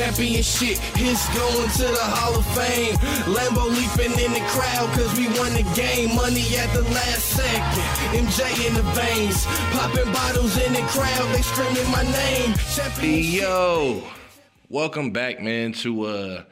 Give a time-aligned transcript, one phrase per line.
[0.00, 0.78] championship.
[0.96, 2.96] Hits going to the Hall of Fame.
[3.28, 6.16] Lambo leaping in the crowd cause we won the game.
[6.16, 7.84] Money at the last second.
[8.16, 9.44] MJ in the veins.
[9.76, 11.34] Popping bottles in the crowd.
[11.34, 12.54] They screaming my name.
[12.74, 13.42] Championship.
[13.42, 14.02] Yo,
[14.70, 16.44] welcome back, man, to uh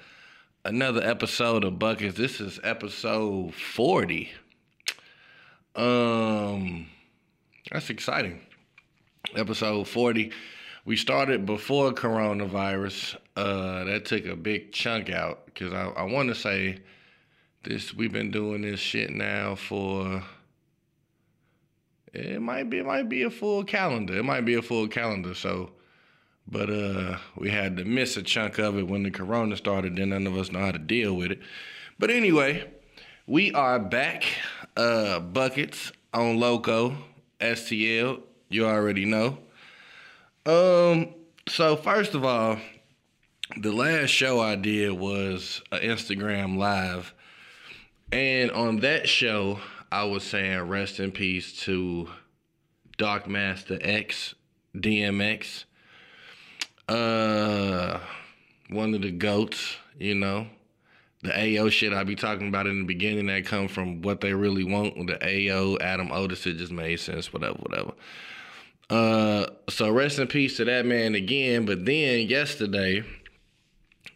[0.66, 2.18] another episode of Buckets.
[2.18, 4.28] This is episode 40.
[5.74, 6.86] Um
[7.72, 8.42] that's exciting.
[9.34, 10.32] Episode 40.
[10.88, 13.18] We started before coronavirus.
[13.36, 16.78] Uh that took a big chunk out because I, I want to say
[17.62, 20.22] this we've been doing this shit now for
[22.14, 24.16] it might be it might be a full calendar.
[24.16, 25.34] It might be a full calendar.
[25.34, 25.72] So
[26.50, 30.08] but uh we had to miss a chunk of it when the corona started, then
[30.08, 31.40] none of us know how to deal with it.
[31.98, 32.66] But anyway,
[33.26, 34.24] we are back.
[34.74, 36.96] Uh buckets on Loco,
[37.40, 38.22] STL.
[38.48, 39.36] You already know.
[40.48, 41.14] Um,
[41.46, 42.58] so first of all,
[43.58, 47.12] the last show I did was an Instagram live.
[48.12, 49.60] And on that show,
[49.92, 52.08] I was saying rest in peace to
[52.96, 54.34] Dark Master X,
[54.74, 55.64] DMX.
[56.88, 58.00] Uh
[58.70, 60.46] one of the goats, you know.
[61.22, 64.32] The AO shit I be talking about in the beginning that come from what they
[64.32, 65.08] really want.
[65.08, 67.92] The AO, Adam Otis, it just made sense, whatever, whatever.
[68.90, 71.66] Uh so rest in peace to that man again.
[71.66, 73.04] But then yesterday,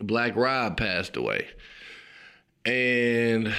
[0.00, 1.48] Black Rob passed away.
[2.64, 3.54] And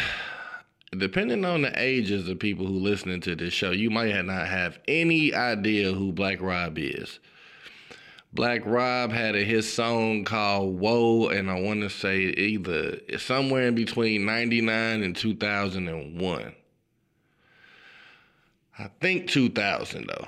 [0.97, 4.80] depending on the ages of people who listening to this show, you might not have
[4.88, 7.19] any idea who Black Rob is.
[8.34, 13.67] Black Rob had a his song called Whoa, and I want to say either somewhere
[13.67, 16.56] in between 99 and 2001.
[18.80, 20.28] I think 2000 though.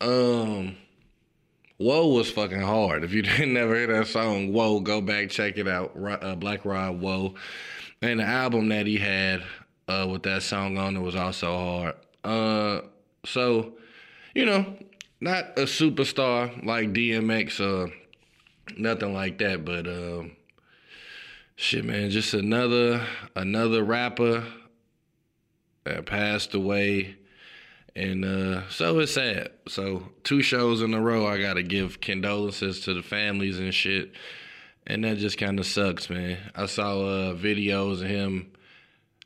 [0.00, 0.76] Um,
[1.76, 3.04] Whoa was fucking hard.
[3.04, 5.96] If you didn't never hear that song, Whoa, go back, check it out.
[5.96, 7.34] Uh, Black Rob, Whoa.
[8.02, 9.42] And the album that he had
[9.88, 11.94] uh, with that song on it was also hard.
[12.22, 12.86] Uh,
[13.24, 13.74] so,
[14.34, 14.74] you know,
[15.20, 17.92] not a superstar like DMX or
[18.76, 20.32] nothing like that, but um,
[21.56, 24.44] shit, man, just another another rapper
[25.84, 27.16] that passed away,
[28.00, 29.50] and uh, so it's sad.
[29.68, 34.12] So two shows in a row, I gotta give condolences to the families and shit,
[34.86, 36.38] and that just kind of sucks, man.
[36.54, 38.52] I saw uh, videos of him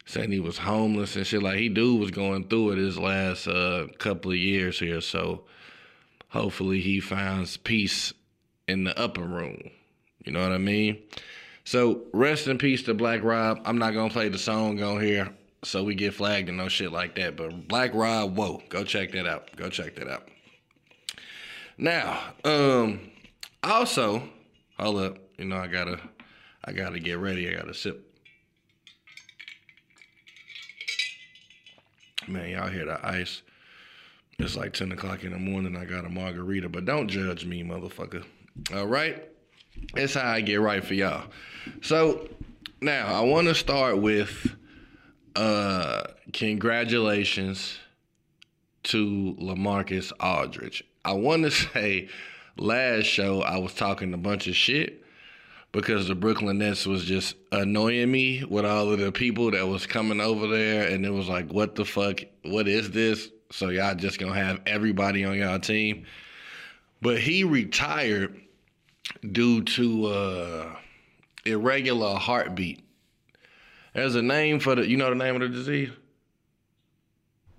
[0.06, 1.42] saying he was homeless and shit.
[1.42, 5.44] Like he dude was going through it his last uh, couple of years here, so
[6.30, 8.12] hopefully he finds peace
[8.66, 9.70] in the upper room.
[10.24, 10.98] You know what I mean?
[11.64, 13.60] So rest in peace to Black Rob.
[13.64, 15.30] I'm not gonna play the song on here
[15.64, 17.36] so we get flagged and no shit like that.
[17.36, 19.54] But Black Rob, whoa, go check that out.
[19.56, 20.28] Go check that out.
[21.76, 23.10] Now, um,
[23.62, 24.22] also,
[24.78, 25.98] hold up, you know I gotta,
[26.64, 27.48] I gotta get ready.
[27.48, 28.10] I gotta sip.
[32.28, 33.42] Man, y'all hear the ice?
[34.38, 35.76] It's like 10 o'clock in the morning.
[35.76, 38.24] I got a margarita, but don't judge me, motherfucker.
[38.74, 39.22] All right?
[39.94, 41.24] That's how I get right for y'all.
[41.82, 42.28] So
[42.80, 44.56] now I want to start with
[45.36, 47.78] uh congratulations
[48.84, 50.84] to Lamarcus Aldridge.
[51.04, 52.08] I want to say
[52.56, 55.02] last show I was talking a bunch of shit
[55.72, 59.86] because the Brooklyn Nets was just annoying me with all of the people that was
[59.86, 63.94] coming over there and it was like what the fuck what is this so y'all
[63.94, 66.06] just gonna have everybody on y'all team.
[67.00, 68.40] But he retired
[69.30, 70.76] due to uh,
[71.44, 72.83] irregular heartbeat.
[73.94, 75.90] There's a name for the, you know the name of the disease?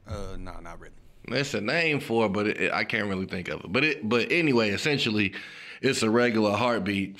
[0.07, 0.93] Uh, no, not really.
[1.29, 3.71] It's a name for it, but it, I can't really think of it.
[3.71, 5.33] But it, but anyway, essentially,
[5.81, 7.17] it's a regular heartbeat.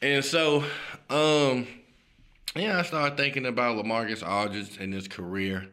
[0.00, 0.64] And so,
[1.10, 1.66] um,
[2.56, 5.66] yeah, I started thinking about Lamarcus Aldridge and his career.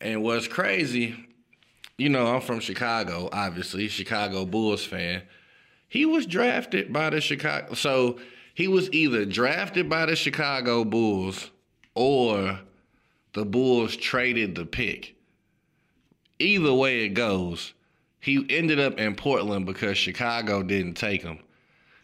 [0.00, 1.14] And what's crazy,
[1.96, 5.22] you know, I'm from Chicago, obviously, Chicago Bulls fan.
[5.88, 7.74] He was drafted by the Chicago.
[7.74, 8.18] So
[8.54, 11.50] he was either drafted by the Chicago Bulls
[11.94, 12.60] or
[13.32, 15.14] the Bulls traded the pick.
[16.38, 17.74] Either way it goes,
[18.20, 21.38] he ended up in Portland because Chicago didn't take him.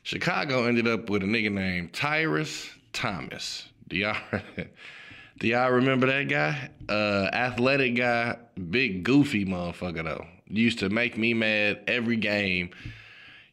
[0.03, 3.69] Chicago ended up with a nigga named Tyrus Thomas.
[3.89, 4.17] Do y'all
[5.39, 6.71] do y'all remember that guy?
[6.89, 8.37] Uh athletic guy,
[8.71, 10.27] big goofy motherfucker though.
[10.49, 12.71] Used to make me mad every game.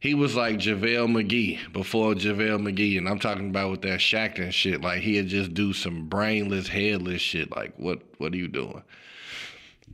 [0.04, 4.52] He was like JaVale McGee before JaVale McGee, and I'm talking about with that Shaqtin'
[4.52, 4.82] shit.
[4.82, 7.56] Like he'd just do some brainless, headless shit.
[7.56, 8.02] Like what?
[8.18, 8.84] What are you doing?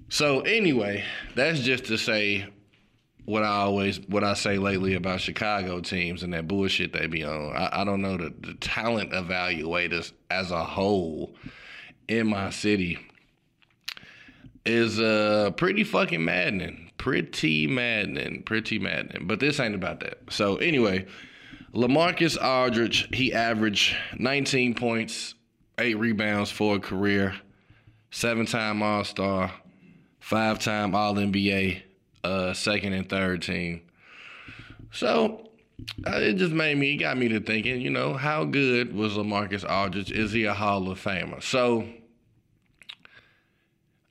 [0.10, 1.04] So anyway,
[1.36, 2.48] that's just to say
[3.26, 7.24] what I always what I say lately about Chicago teams and that bullshit they be
[7.24, 7.56] on.
[7.56, 11.36] I, I don't know the, the talent evaluators as a whole
[12.08, 12.98] in my city
[14.66, 16.89] is uh pretty fucking maddening.
[17.00, 18.44] Pretty maddening.
[18.44, 19.26] Pretty maddening.
[19.26, 20.20] But this ain't about that.
[20.30, 21.08] So anyway,
[21.74, 25.34] Lamarcus Aldridge, he averaged 19 points,
[25.80, 27.36] eight rebounds for a career,
[28.12, 29.52] seven time All Star,
[30.20, 31.82] five time All NBA,
[32.26, 33.82] uh, second and third team.
[34.92, 35.50] So
[36.06, 39.14] uh, it just made me, it got me to thinking, you know, how good was
[39.14, 40.12] Lamarcus Aldridge?
[40.12, 41.42] Is he a Hall of Famer?
[41.42, 41.88] So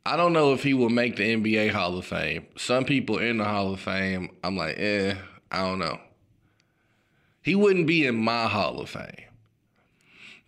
[0.09, 2.47] I don't know if he will make the NBA Hall of Fame.
[2.57, 5.15] Some people in the Hall of Fame, I'm like, eh,
[5.53, 6.01] I don't know.
[7.43, 9.27] He wouldn't be in my Hall of Fame.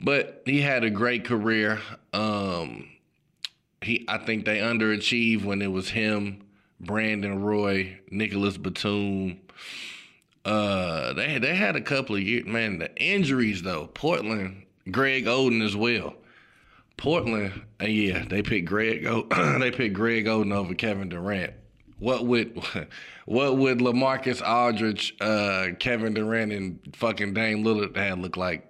[0.00, 1.78] But he had a great career.
[2.14, 2.88] Um,
[3.82, 6.42] he I think they underachieved when it was him,
[6.80, 9.40] Brandon Roy, Nicolas Batum.
[10.42, 12.46] Uh, they they had a couple of years.
[12.46, 13.88] Man, the injuries though.
[13.88, 16.14] Portland, Greg Oden as well.
[17.00, 19.06] Portland, uh, yeah, they picked Greg.
[19.06, 19.26] O-
[19.58, 21.55] they picked Greg Oden over Kevin Durant.
[21.99, 22.62] What would
[23.25, 28.67] what would Lamarcus Aldridge, uh, Kevin Durant, and fucking Dame Lillard had look like?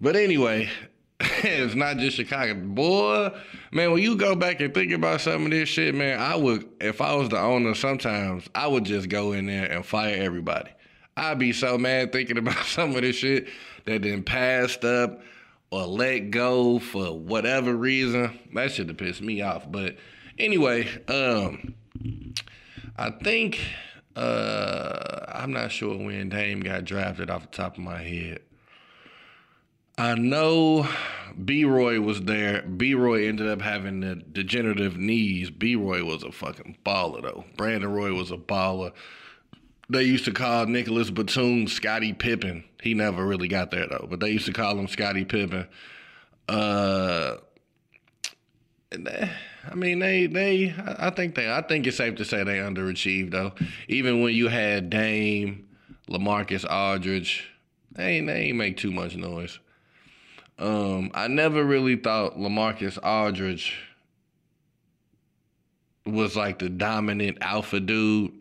[0.00, 0.68] But anyway,
[1.20, 3.30] it's not just Chicago, boy.
[3.70, 6.68] Man, when you go back and think about some of this shit, man, I would
[6.80, 7.76] if I was the owner.
[7.76, 10.70] Sometimes I would just go in there and fire everybody.
[11.16, 13.46] I'd be so mad thinking about some of this shit
[13.84, 15.20] that then passed up
[15.70, 18.38] or let go for whatever reason.
[18.54, 19.70] That should have pissed me off.
[19.70, 19.96] But
[20.38, 21.74] anyway, um,
[22.96, 23.60] I think
[24.14, 28.40] uh, I'm not sure when Dame got drafted off the top of my head.
[29.98, 30.86] I know
[31.42, 32.62] B Roy was there.
[32.62, 35.50] B Roy ended up having the degenerative knees.
[35.50, 37.44] B Roy was a fucking baller though.
[37.56, 38.92] Brandon Roy was a baller.
[39.88, 42.64] They used to call Nicolas Batum Scottie Pippen.
[42.82, 45.66] He never really got there though, but they used to call him Scottie Pippen.
[46.48, 47.36] Uh,
[48.90, 49.30] they,
[49.70, 53.30] I mean, they they I think they I think it's safe to say they underachieved
[53.30, 53.52] though.
[53.88, 55.68] Even when you had Dame,
[56.08, 57.48] Lamarcus Aldridge,
[57.92, 59.58] they ain't they ain't make too much noise.
[60.58, 63.76] Um, I never really thought Lamarcus Aldridge
[66.06, 68.32] was like the dominant alpha dude.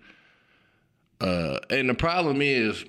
[1.26, 2.86] Uh, and the problem is,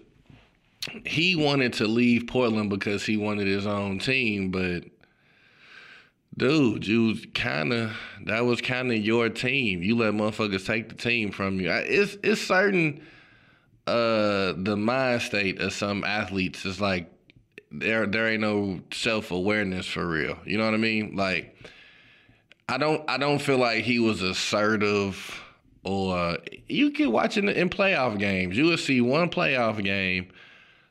[1.06, 4.84] he wanted to leave Portland because he wanted his own team, but
[6.36, 7.96] dude, you kind of
[8.26, 9.82] that was kind of your team.
[9.82, 11.70] You let motherfuckers take the team from you.
[11.70, 13.00] It's it's certain
[13.86, 17.10] uh the mind state of some athletes is like
[17.72, 20.36] there there ain't no self awareness for real.
[20.44, 21.16] You know what I mean?
[21.16, 21.56] Like
[22.68, 25.42] I don't I don't feel like he was assertive
[25.86, 28.56] or you get watching in playoff games.
[28.56, 30.28] You will see one playoff game,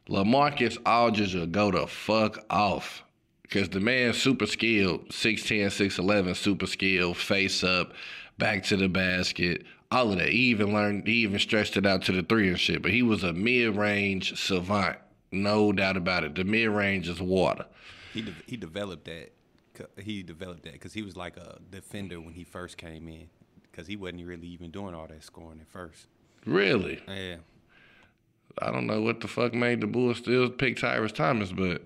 [0.07, 3.03] Lamarcus Aldridge will go the fuck off.
[3.51, 7.93] Cause the man's super skilled, 6'10, 6'11, super skilled, face up,
[8.39, 10.29] back to the basket, all of that.
[10.29, 12.81] He even learned, he even stretched it out to the three and shit.
[12.81, 14.97] But he was a mid range savant.
[15.31, 16.35] No doubt about it.
[16.35, 17.65] The mid range is water.
[18.13, 19.31] He de- he developed that.
[20.01, 23.29] He developed that because he was like a defender when he first came in.
[23.75, 26.07] Because he wasn't really even doing all that scoring at first.
[26.45, 27.01] Really?
[27.09, 27.35] Yeah.
[28.59, 31.81] I don't know what the fuck made the Bulls still pick Tyrus Thomas, but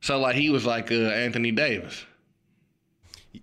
[0.00, 2.06] so like he was like uh, Anthony Davis.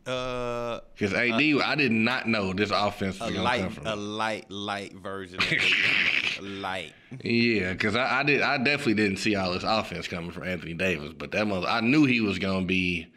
[0.08, 3.88] Uh, because AD, uh, I did not know this offense was a light, come from.
[3.88, 5.38] a light, light version.
[5.38, 6.94] Of light.
[7.24, 10.74] Yeah, because I, I, did, I definitely didn't see all this offense coming from Anthony
[10.74, 13.08] Davis, but that mother, I knew he was gonna be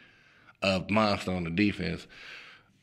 [0.61, 2.05] a monster on the defense,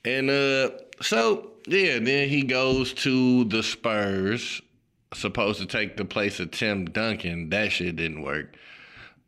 [0.08, 4.62] and uh, so yeah, then he goes to the Spurs,
[5.14, 7.50] supposed to take the place of Tim Duncan.
[7.50, 8.56] That shit didn't work.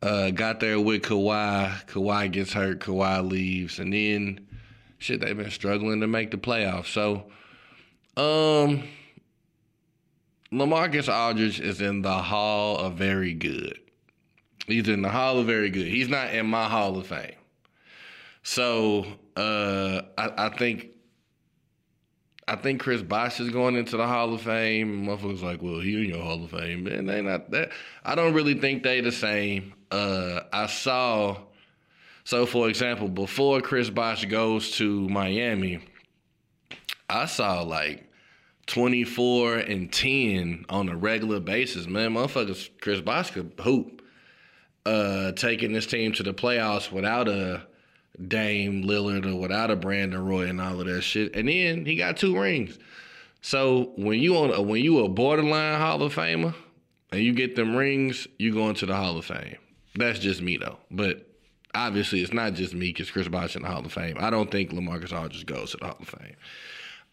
[0.03, 1.87] Uh, got there with Kawhi.
[1.87, 2.81] Kawhi gets hurt.
[2.81, 4.47] Kawhi leaves, and then
[4.99, 6.87] shit, they've been struggling to make the playoffs.
[6.87, 7.25] So,
[8.17, 8.85] um,
[10.53, 13.79] Lamarcus Aldridge is in the Hall of Very Good.
[14.67, 15.87] He's in the Hall of Very Good.
[15.87, 17.35] He's not in my Hall of Fame.
[18.43, 19.07] So,
[19.37, 20.89] uh, I, I think.
[22.49, 25.07] I think Chris Bosh is going into the Hall of Fame.
[25.07, 27.07] Motherfuckers like, well, he in your Hall of Fame, man.
[27.07, 27.71] They not that.
[28.05, 29.73] I don't really think they the same.
[29.93, 31.37] Uh, I saw
[32.31, 35.81] so, for example, before Chris Bosh goes to Miami,
[37.09, 38.09] I saw like
[38.67, 41.89] 24 and 10 on a regular basis.
[41.89, 44.03] Man, motherfuckers, Chris Bosh could hoop.
[44.87, 47.67] Uh, taking this team to the playoffs without a
[48.29, 51.35] Dame Lillard or without a Brandon Roy and all of that shit.
[51.35, 52.79] And then he got two rings.
[53.43, 56.55] So when you on a, when you a borderline Hall of Famer
[57.11, 59.57] and you get them rings, you go into the Hall of Fame.
[59.95, 60.79] That's just me though.
[60.91, 61.27] But
[61.75, 64.17] obviously it's not just me because Chris Bosh in the Hall of Fame.
[64.21, 66.37] I don't think Lamarcus Aldridge goes to the Hall of Fame.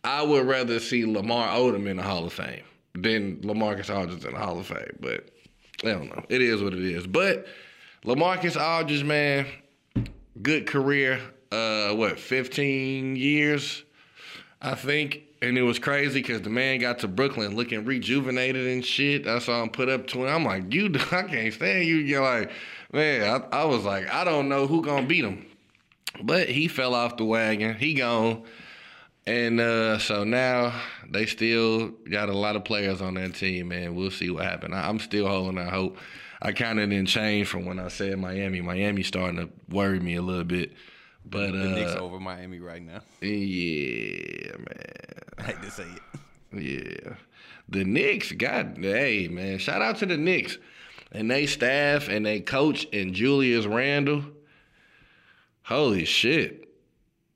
[0.04, 4.34] I would rather see Lamar Odom in the Hall of Fame than Lamarcus Aldridge in
[4.34, 4.98] the Hall of Fame.
[5.00, 5.30] But
[5.84, 6.24] I don't know.
[6.30, 7.08] It is what it is.
[7.08, 7.46] But
[8.06, 9.46] Lamarcus Aldridge, man,
[10.42, 11.20] good career.
[11.52, 13.84] Uh, what, 15 years,
[14.62, 15.24] I think.
[15.42, 19.28] And it was crazy because the man got to Brooklyn looking rejuvenated and shit.
[19.28, 20.34] I saw him put up to him.
[20.34, 21.98] I'm like, you, I can't stand you.
[21.98, 22.52] You're like,
[22.92, 25.46] man, I, I was like, I don't know who gonna beat him.
[26.24, 27.76] But he fell off the wagon.
[27.76, 28.44] He gone.
[29.28, 30.74] And uh, so now
[31.10, 33.94] they still got a lot of players on that team, man.
[33.94, 34.74] We'll see what happens.
[34.74, 35.98] I'm still holding out hope.
[36.42, 38.62] I kind of didn't change from when I said Miami.
[38.62, 40.74] Miami starting to worry me a little bit.
[41.26, 43.02] But the uh, Knicks over Miami right now.
[43.22, 44.98] yeah, man.
[45.38, 46.22] I hate to say it.
[46.54, 47.16] Yeah.
[47.70, 50.58] The Knicks got hey man, shout out to the Knicks
[51.12, 54.24] and they staff and they coach and Julius Randle.
[55.64, 56.64] Holy shit.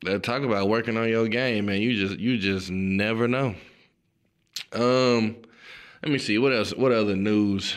[0.06, 1.82] They talk about working on your game, man.
[1.82, 3.56] You just you just never know.
[4.74, 5.38] Um
[6.02, 7.76] let me see what else what other news?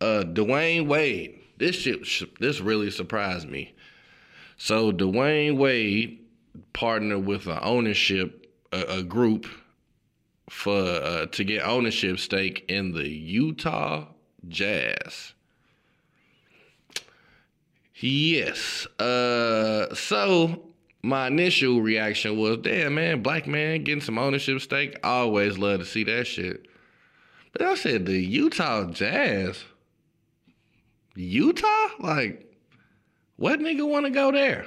[0.00, 1.40] Uh Dwyane Wade.
[1.58, 3.74] This shit this really surprised me.
[4.56, 6.20] So Dwyane Wade
[6.72, 9.46] partnered with an ownership a, a group
[10.50, 14.06] for uh, to get ownership stake in the Utah
[14.48, 15.32] Jazz.
[17.96, 18.86] Yes.
[18.98, 20.64] Uh, so
[21.02, 24.98] my initial reaction was, damn man, black man getting some ownership stake.
[25.02, 26.66] I always love to see that shit.
[27.52, 29.64] But I said the Utah Jazz.
[31.14, 31.88] Utah?
[32.00, 32.52] Like,
[33.36, 34.66] what nigga want to go there?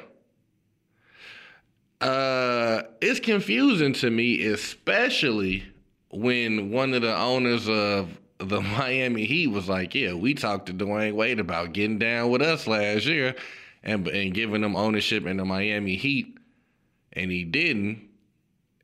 [2.00, 5.64] Uh, it's confusing to me, especially
[6.12, 10.74] when one of the owners of the Miami Heat was like, "Yeah, we talked to
[10.74, 13.36] Dwyane Wade about getting down with us last year,
[13.84, 16.38] and and giving them ownership in the Miami Heat,
[17.14, 18.08] and he didn't."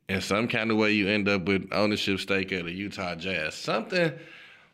[0.08, 3.54] In some kind of way, you end up with ownership stake at the Utah Jazz.
[3.54, 4.12] Something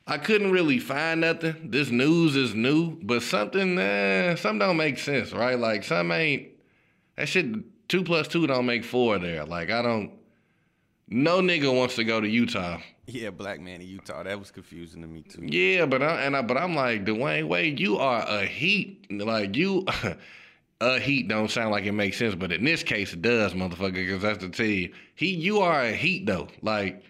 [0.07, 1.71] I couldn't really find nothing.
[1.71, 5.59] This news is new, but something, eh, something don't make sense, right?
[5.59, 6.49] Like some ain't
[7.17, 7.47] that shit.
[7.89, 9.45] Two plus two don't make four there.
[9.45, 10.13] Like I don't.
[11.09, 12.79] No nigga wants to go to Utah.
[13.07, 14.23] Yeah, black man in Utah.
[14.23, 15.45] That was confusing to me too.
[15.45, 17.81] Yeah, but I, and I, but I'm like Dwyane Wade.
[17.81, 19.11] You are a Heat.
[19.11, 19.85] Like you,
[20.81, 23.95] a Heat don't sound like it makes sense, but in this case it does, motherfucker.
[23.95, 24.93] Because that's the team.
[25.17, 26.49] He, you are a Heat though.
[26.63, 27.03] Like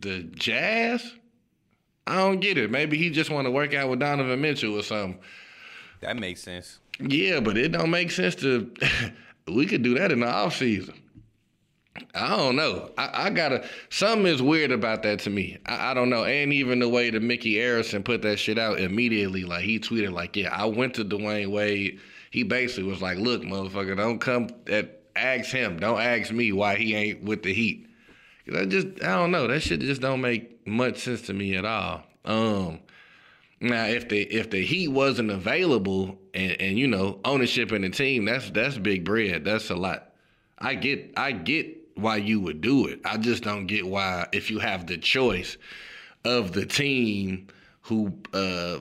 [0.00, 1.14] the Jazz.
[2.10, 2.72] I don't get it.
[2.72, 5.20] Maybe he just want to work out with Donovan Mitchell or something.
[6.00, 6.80] That makes sense.
[6.98, 8.72] Yeah, but it don't make sense to.
[9.46, 10.94] we could do that in the off season.
[12.14, 12.90] I don't know.
[12.98, 13.64] I, I, gotta.
[13.90, 15.58] Something is weird about that to me.
[15.66, 16.24] I, I, don't know.
[16.24, 20.12] And even the way that Micky Arison put that shit out immediately, like he tweeted,
[20.12, 22.00] like, "Yeah, I went to Dwyane Wade."
[22.32, 25.78] He basically was like, "Look, motherfucker, don't come at ask him.
[25.78, 27.86] Don't ask me why he ain't with the Heat."
[28.54, 29.46] I just, I don't know.
[29.46, 32.02] That shit just don't make much sense to me at all.
[32.24, 32.80] Um,
[33.60, 37.90] now, if the if the Heat wasn't available and, and you know ownership in the
[37.90, 39.44] team, that's that's big bread.
[39.44, 40.12] That's a lot.
[40.58, 43.00] I get I get why you would do it.
[43.04, 45.58] I just don't get why if you have the choice
[46.24, 47.48] of the team
[47.82, 48.78] who uh,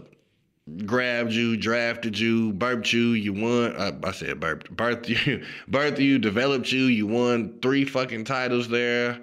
[0.85, 3.75] grabbed you, drafted you, burped you, you won.
[3.75, 6.83] Uh, I said burped, birthed you, birthed you, developed you.
[6.83, 9.19] You won three fucking titles there.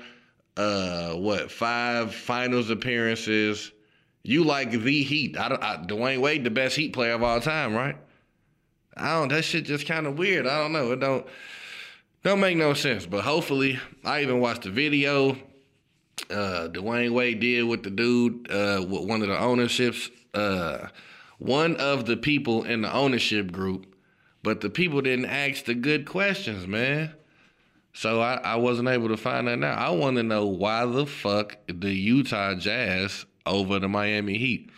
[0.57, 3.73] Uh, what five finals appearances?
[4.23, 5.37] You like the Heat.
[5.39, 7.97] I, I, Dwyane Wade, the best Heat player of all time, right?
[8.97, 9.29] I don't.
[9.29, 10.47] That shit just kind of weird.
[10.47, 10.93] I don't know.
[10.93, 11.27] It don't
[12.25, 13.07] don't make no sense.
[13.07, 15.37] But hopefully, I even watched the video.
[16.31, 20.11] Uh, Dwyane Wade did with the dude, uh, with one of the ownerships.
[20.33, 20.89] Uh,
[21.39, 23.95] one of the people in the ownership group,
[24.43, 27.13] but the people didn't ask the good questions, man.
[27.97, 29.79] So I, I wasn't able to find that out.
[29.79, 34.69] I want to know why the fuck the Utah Jazz over the Miami Heat.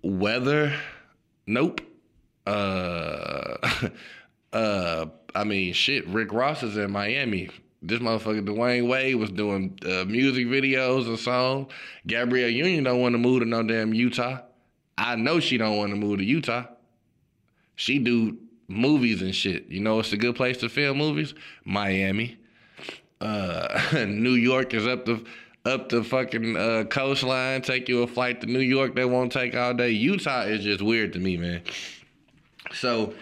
[0.00, 0.78] Weather,
[1.48, 1.80] nope.
[2.46, 3.56] Uh,
[4.52, 6.06] uh, I mean, shit.
[6.06, 7.50] Rick Ross is in Miami.
[7.82, 11.72] This motherfucker Dwyane Wade was doing uh, music videos and songs.
[12.06, 14.38] Gabrielle Union don't want to move to no damn Utah.
[14.96, 16.66] I know she don't want to move to Utah.
[17.74, 19.66] She do movies and shit.
[19.68, 21.34] You know, it's a good place to film movies.
[21.64, 22.36] Miami,
[23.20, 25.24] uh, New York is up the
[25.64, 27.62] up the fucking uh, coastline.
[27.62, 28.94] Take you a flight to New York.
[28.94, 29.90] They won't take all day.
[29.90, 31.62] Utah is just weird to me, man.
[32.72, 33.14] So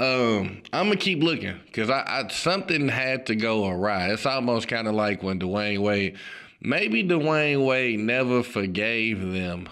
[0.00, 4.08] Um, I'm gonna keep looking because I, I something had to go awry.
[4.12, 6.16] It's almost kind of like when Dwyane Wade,
[6.62, 9.68] maybe Dwyane Wade never forgave them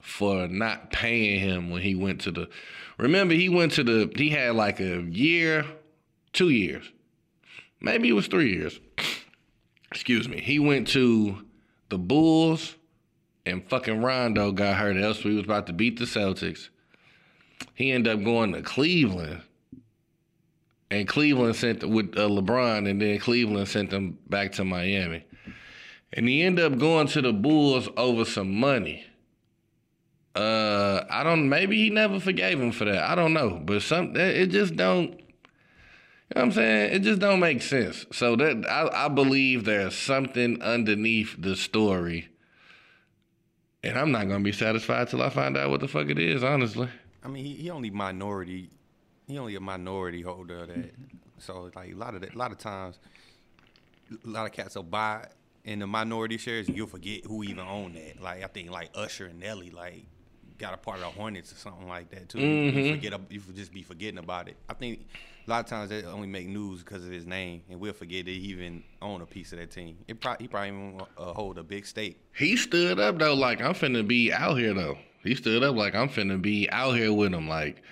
[0.00, 2.48] for not paying him when he went to the.
[3.00, 4.12] Remember, he went to the.
[4.14, 5.64] He had like a year,
[6.32, 6.90] two years,
[7.80, 8.78] maybe it was three years.
[9.90, 10.40] Excuse me.
[10.40, 11.44] He went to
[11.88, 12.76] the Bulls,
[13.44, 14.96] and fucking Rondo got hurt.
[14.96, 16.68] Else we was about to beat the Celtics.
[17.74, 19.42] He ended up going to Cleveland
[20.90, 25.24] and Cleveland sent with uh, LeBron, and then Cleveland sent them back to Miami,
[26.12, 29.06] and he ended up going to the Bulls over some money.
[30.34, 31.48] Uh, I don't.
[31.48, 33.02] Maybe he never forgave him for that.
[33.02, 35.10] I don't know, but some it just don't.
[35.10, 36.94] You know what I'm saying?
[36.94, 38.06] It just don't make sense.
[38.12, 42.28] So that I, I believe there's something underneath the story,
[43.82, 46.44] and I'm not gonna be satisfied till I find out what the fuck it is.
[46.44, 46.88] Honestly.
[47.22, 48.70] I mean, he, he only minority
[49.30, 50.92] he only a minority holder of that.
[51.38, 52.98] So like a lot of that, a lot of times,
[54.12, 55.26] a lot of cats will buy
[55.64, 58.20] in the minority shares, you'll forget who even owned that.
[58.20, 60.04] Like I think like Usher and Nelly like
[60.60, 62.38] got a part of the Hornets or something like that too.
[62.38, 62.78] Mm-hmm.
[62.78, 64.56] You forget, you just be forgetting about it.
[64.68, 65.06] I think
[65.46, 68.26] a lot of times they only make news because of his name, and we'll forget
[68.26, 69.96] that he even own a piece of that team.
[70.06, 72.20] It probably he probably even uh, hold a big stake.
[72.36, 74.98] He stood up though, like I'm finna be out here though.
[75.24, 77.82] He stood up like I'm finna be out here with him, like.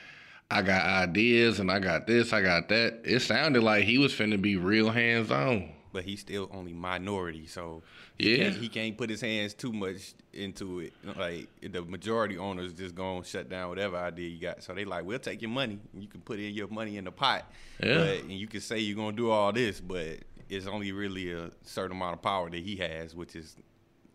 [0.50, 3.02] I got ideas and I got this, I got that.
[3.04, 5.68] It sounded like he was finna be real hands on.
[5.98, 7.82] But he's still only minority, so
[8.18, 10.92] yeah, he can't, he can't put his hands too much into it.
[11.16, 14.62] Like the majority owners just gonna shut down whatever idea you got.
[14.62, 15.80] So they like, we'll take your money.
[15.92, 17.50] You can put in your money in the pot,
[17.82, 17.98] yeah.
[17.98, 21.50] But, and you can say you're gonna do all this, but it's only really a
[21.64, 23.56] certain amount of power that he has, which is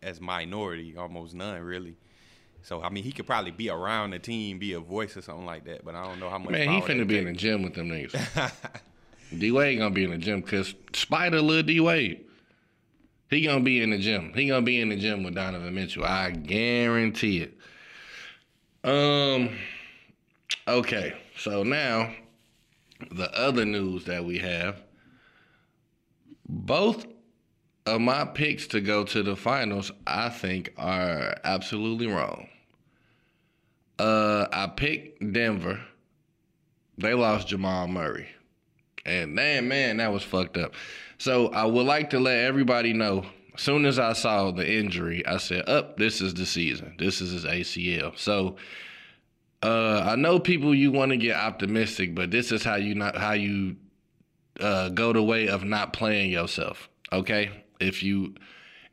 [0.01, 1.97] as minority, almost none really.
[2.61, 5.45] So I mean, he could probably be around the team, be a voice or something
[5.45, 5.83] like that.
[5.83, 6.51] But I don't know how much.
[6.51, 8.53] Man, he finna be in the gym with them niggas.
[9.39, 12.25] D Wade gonna be in the gym because Spider Lil D Wade.
[13.29, 14.31] He gonna be in the gym.
[14.33, 16.05] He gonna be in the gym with Donovan Mitchell.
[16.05, 17.57] I guarantee it.
[18.83, 19.57] Um.
[20.67, 22.13] Okay, so now
[23.11, 24.81] the other news that we have.
[26.47, 27.05] Both
[27.85, 32.47] of my picks to go to the finals, I think, are absolutely wrong.
[33.99, 35.81] Uh, I picked Denver.
[36.97, 38.27] They lost Jamal Murray.
[39.05, 40.73] And damn, man, that was fucked up.
[41.17, 43.25] So I would like to let everybody know.
[43.55, 46.95] As soon as I saw the injury, I said, "Up, oh, this is the season.
[46.97, 48.55] This is his ACL." So
[49.63, 53.15] uh, I know people you want to get optimistic, but this is how you not
[53.15, 53.77] how you
[54.59, 56.89] uh, go the way of not playing yourself.
[57.11, 58.35] Okay, if you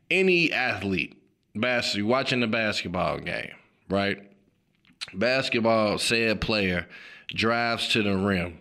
[0.09, 1.21] any athlete,
[1.53, 3.51] basketball, watching the basketball game,
[3.89, 4.19] right?
[5.13, 6.87] Basketball, said player
[7.33, 8.59] drives to the rim,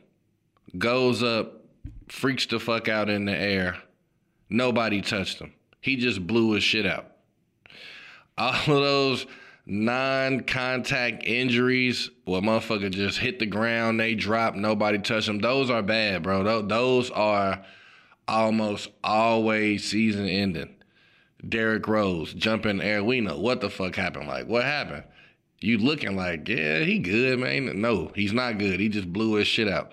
[0.78, 1.64] goes up,
[2.08, 3.76] freaks the fuck out in the air.
[4.48, 5.52] Nobody touched him.
[5.80, 7.06] He just blew his shit out.
[8.36, 9.26] All of those
[9.66, 15.38] non-contact injuries where motherfucker just hit the ground, they drop, nobody touched them.
[15.38, 16.62] Those are bad, bro.
[16.62, 17.64] Those are
[18.26, 20.74] almost always season ending.
[21.48, 23.02] Derrick Rose jumping air.
[23.02, 24.28] We know what the fuck happened.
[24.28, 25.04] Like, what happened?
[25.60, 27.80] You looking like, yeah, he good, man.
[27.80, 28.80] No, he's not good.
[28.80, 29.92] He just blew his shit out.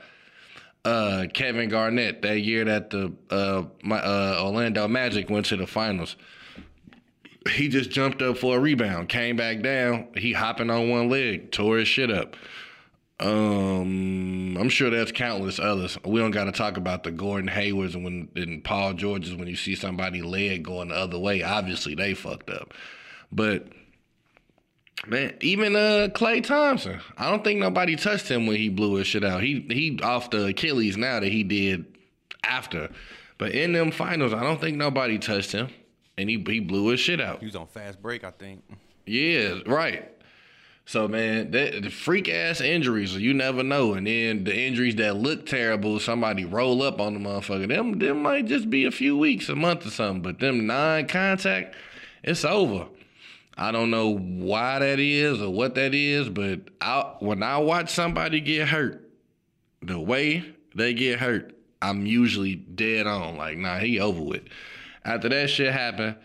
[0.87, 5.67] Uh, Kevin Garnett, that year that the uh, my, uh, Orlando Magic went to the
[5.67, 6.15] finals,
[7.49, 10.07] he just jumped up for a rebound, came back down.
[10.15, 12.37] He hopping on one leg, tore his shit up.
[13.19, 15.97] Um, I'm sure there's countless others.
[16.05, 19.49] We don't got to talk about the Gordon Haywards and when and Paul Georges when
[19.49, 21.43] you see somebody leg going the other way.
[21.43, 22.73] Obviously, they fucked up.
[23.29, 23.67] But
[25.05, 29.07] man, even uh Klay Thompson, I don't think nobody touched him when he blew his
[29.07, 29.43] shit out.
[29.43, 31.85] He he off the Achilles now that he did
[32.43, 32.89] after.
[33.37, 35.69] But in them finals, I don't think nobody touched him,
[36.17, 37.39] and he he blew his shit out.
[37.39, 38.63] He was on fast break, I think.
[39.05, 40.11] Yeah, right.
[40.85, 43.93] So man, that the freak ass injuries, you never know.
[43.93, 47.67] And then the injuries that look terrible, somebody roll up on the motherfucker.
[47.67, 50.21] Them them might just be a few weeks, a month or something.
[50.21, 51.75] But them non-contact,
[52.23, 52.87] it's over.
[53.57, 57.89] I don't know why that is or what that is, but I, when I watch
[57.89, 59.09] somebody get hurt,
[59.81, 63.37] the way they get hurt, I'm usually dead on.
[63.37, 64.43] Like, nah, he over with.
[65.03, 66.15] After that shit happened,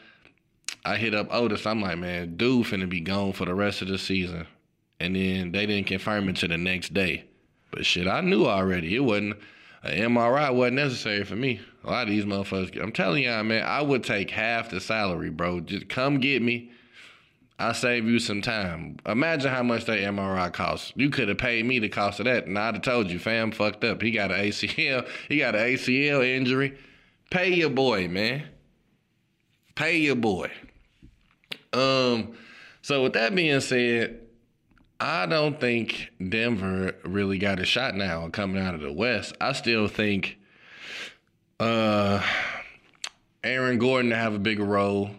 [0.84, 1.66] I hit up Otis.
[1.66, 4.46] I'm like, man, dude finna be gone for the rest of the season.
[5.00, 7.24] And then they didn't confirm it to the next day.
[7.70, 8.94] But shit, I knew already.
[8.94, 9.36] It wasn't
[9.82, 11.60] an MRI wasn't necessary for me.
[11.84, 12.80] A lot of these motherfuckers.
[12.80, 15.60] I'm telling y'all, man, I would take half the salary, bro.
[15.60, 16.70] Just come get me.
[17.58, 18.96] I save you some time.
[19.06, 20.92] Imagine how much that MRI costs.
[20.96, 23.52] You could have paid me the cost of that, and I'd have told you, fam,
[23.52, 24.02] fucked up.
[24.02, 25.08] He got an ACL.
[25.28, 26.76] He got an ACL injury.
[27.30, 28.44] Pay your boy, man.
[29.74, 30.50] Pay your boy.
[31.72, 32.34] Um.
[32.82, 34.20] So with that being said,
[34.98, 39.34] I don't think Denver really got a shot now coming out of the West.
[39.40, 40.36] I still think
[41.58, 42.22] uh
[43.44, 45.10] Aaron Gordon to have a bigger role.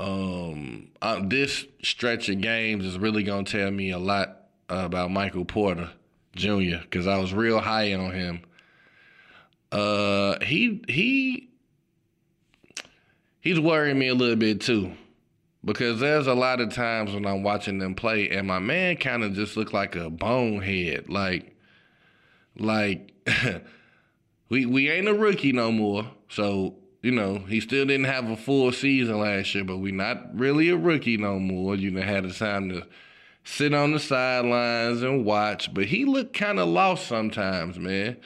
[0.00, 5.44] Um, uh, this stretch of games is really gonna tell me a lot about Michael
[5.44, 5.90] Porter
[6.34, 6.78] Jr.
[6.80, 8.40] because I was real high on him.
[9.70, 11.50] Uh, he he
[13.42, 14.92] he's worrying me a little bit too
[15.62, 19.22] because there's a lot of times when I'm watching them play and my man kind
[19.22, 21.54] of just looked like a bonehead, like
[22.56, 23.12] like
[24.48, 28.36] we we ain't a rookie no more, so you know, he still didn't have a
[28.36, 31.74] full season last year, but we not really a rookie no more.
[31.74, 32.86] You know, had the time to
[33.44, 38.16] sit on the sidelines and watch, but he looked kind of lost sometimes, man.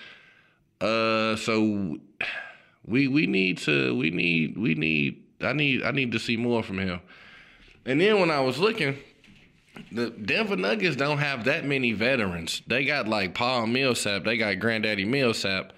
[0.81, 1.99] Uh, so
[2.85, 6.63] we we need to we need we need I need I need to see more
[6.63, 7.01] from him.
[7.87, 8.99] And then when I was looking,
[9.93, 12.63] the Denver Nuggets don't have that many veterans.
[12.67, 15.75] They got like Paul Millsap, they got Granddaddy Millsap.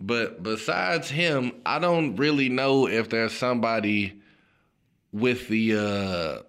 [0.00, 4.20] But besides him, I don't really know if there's somebody
[5.12, 6.42] with the uh,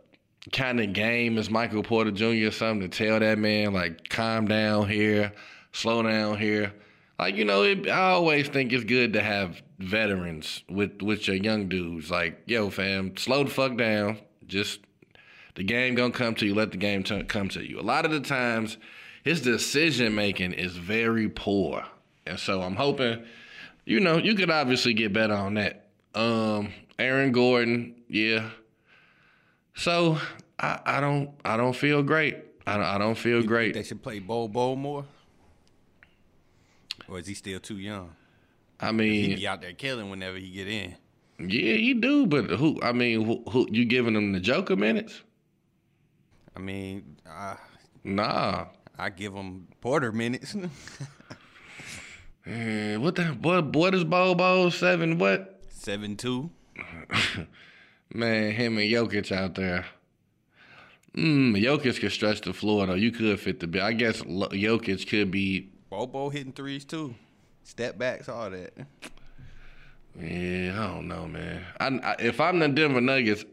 [0.53, 2.47] kind of game as Michael Porter Jr.
[2.47, 5.33] or something to tell that man, like, calm down here,
[5.73, 6.73] slow down here.
[7.19, 11.35] Like, you know, it, I always think it's good to have veterans with, with your
[11.35, 12.09] young dudes.
[12.09, 14.17] Like, yo, fam, slow the fuck down.
[14.47, 14.79] Just
[15.55, 16.55] the game gonna come to you.
[16.55, 17.79] Let the game t- come to you.
[17.79, 18.77] A lot of the times,
[19.23, 21.83] his decision making is very poor,
[22.25, 23.23] and so I'm hoping
[23.85, 25.87] you know, you could obviously get better on that.
[26.13, 28.49] Um, Aaron Gordon, yeah.
[29.75, 30.17] So
[30.59, 32.37] I, I don't I don't feel great.
[32.67, 33.73] I don't, I don't feel You great.
[33.73, 35.05] They should play Bol Bol more,
[37.07, 38.15] or is he still too young?
[38.79, 40.95] I mean, He be out there killing whenever he get in.
[41.39, 42.79] yeah, he do, but who?
[42.81, 45.21] I mean, who, who you giving him the Joker minutes?
[46.55, 47.55] I mean, I
[48.03, 48.65] Nah.
[48.97, 50.55] I give him Porter minutes.
[52.45, 53.75] Eh, what the what?
[53.75, 55.19] What is Bol Bol seven?
[55.19, 55.61] What?
[55.69, 56.49] Seven two.
[58.13, 59.85] Man, him and Jokic out there.
[61.15, 62.93] Mm, Jokic could stretch the floor though.
[62.93, 63.83] You could fit the bill.
[63.83, 65.69] I guess Jokic could be.
[65.89, 67.15] Bol Bol hitting threes too.
[67.63, 68.73] Step backs, all that.
[70.19, 71.63] Yeah, I don't know, man.
[71.79, 73.45] I, I, if I'm the Denver Nuggets,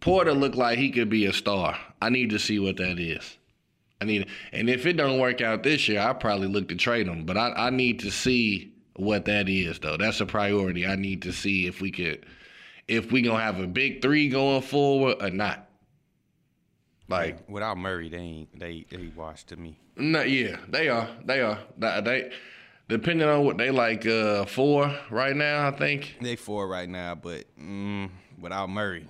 [0.00, 1.76] Porter looked like he could be a star.
[2.00, 3.36] I need to see what that is.
[4.04, 7.08] I need, and if it don't work out this year, I probably look to trade
[7.08, 7.24] him.
[7.24, 9.96] But I, I need to see what that is, though.
[9.96, 10.86] That's a priority.
[10.86, 12.26] I need to see if we could,
[12.86, 15.68] if we gonna have a big three going forward or not.
[17.08, 19.78] Like, Without Murray, they ain't they they washed to me.
[19.96, 22.32] no, yeah, they are, they are, they, they
[22.88, 26.16] depending on what they like, uh, four right now, I think.
[26.20, 29.06] They four right now, but mm, without Murray,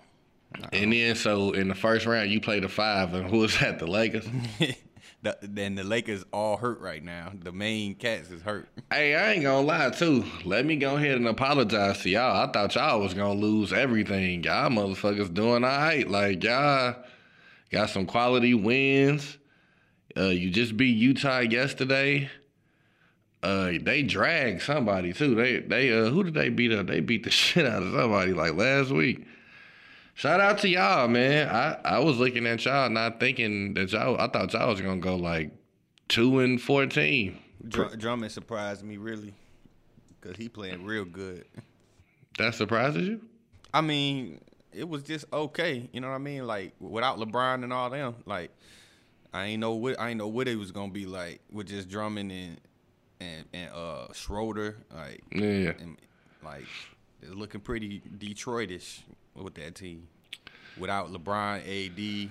[0.72, 3.78] And then so in the first round you played a five, and who was that?
[3.78, 4.26] The Lakers.
[5.22, 7.32] the, then the Lakers all hurt right now.
[7.34, 8.68] The main cats is hurt.
[8.90, 10.24] hey, I ain't gonna lie too.
[10.44, 12.48] Let me go ahead and apologize to y'all.
[12.48, 14.44] I thought y'all was gonna lose everything.
[14.44, 16.08] Y'all motherfuckers doing all right.
[16.08, 16.96] Like y'all
[17.70, 19.38] got some quality wins.
[20.16, 22.30] Uh, you just beat Utah yesterday.
[23.42, 25.34] Uh, they dragged somebody too.
[25.34, 26.86] They they uh who did they beat up?
[26.86, 29.26] They beat the shit out of somebody like last week.
[30.14, 31.48] Shout out to y'all, man.
[31.48, 34.20] I, I was looking at y'all, not thinking that y'all.
[34.20, 35.50] I thought y'all was gonna go like
[36.08, 37.38] two and fourteen.
[37.66, 39.34] Dr- Drummond surprised me really,
[40.20, 41.44] cause he playing real good.
[42.38, 43.20] That surprises you?
[43.72, 44.40] I mean,
[44.72, 45.88] it was just okay.
[45.92, 46.46] You know what I mean?
[46.46, 48.50] Like without LeBron and all them, like
[49.32, 51.88] I ain't know what I ain't know what it was gonna be like with just
[51.88, 52.60] Drummond and
[53.20, 54.76] and and uh Schroeder.
[54.94, 55.72] Like Yeah.
[55.80, 55.96] and,
[56.44, 56.66] like
[57.22, 59.00] it's looking pretty Detroitish
[59.34, 60.08] with that team.
[60.78, 62.30] Without LeBron, AD,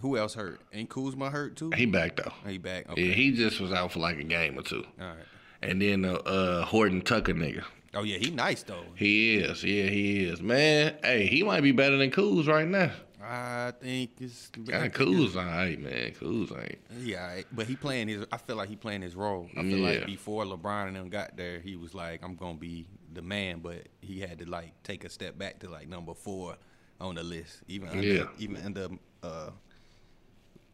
[0.00, 0.60] who else hurt?
[0.72, 1.70] Ain't Kuzma hurt too?
[1.74, 2.32] He back though.
[2.46, 2.88] He back.
[2.90, 3.02] Okay.
[3.06, 4.84] Yeah, he just was out for like a game or two.
[5.00, 5.16] All right.
[5.62, 7.64] And then the uh, Horton Tucker nigga.
[7.94, 8.84] Oh yeah, he nice though.
[8.96, 9.62] He is.
[9.64, 10.42] Yeah, he is.
[10.42, 12.90] Man, hey, he might be better than Kuz right now.
[13.26, 16.10] I think it's God, Kuz all right, man.
[16.12, 16.78] Kuz ain't.
[17.00, 18.26] Yeah, alright, but he playing his.
[18.30, 19.48] I feel like he playing his role.
[19.56, 19.88] I feel Yeah.
[20.00, 23.60] like before LeBron and them got there, he was like, "I'm gonna be the man,"
[23.60, 26.56] but he had to like take a step back to like number four
[27.00, 28.24] on the list, even under, Yeah.
[28.38, 28.88] even under
[29.22, 29.50] uh,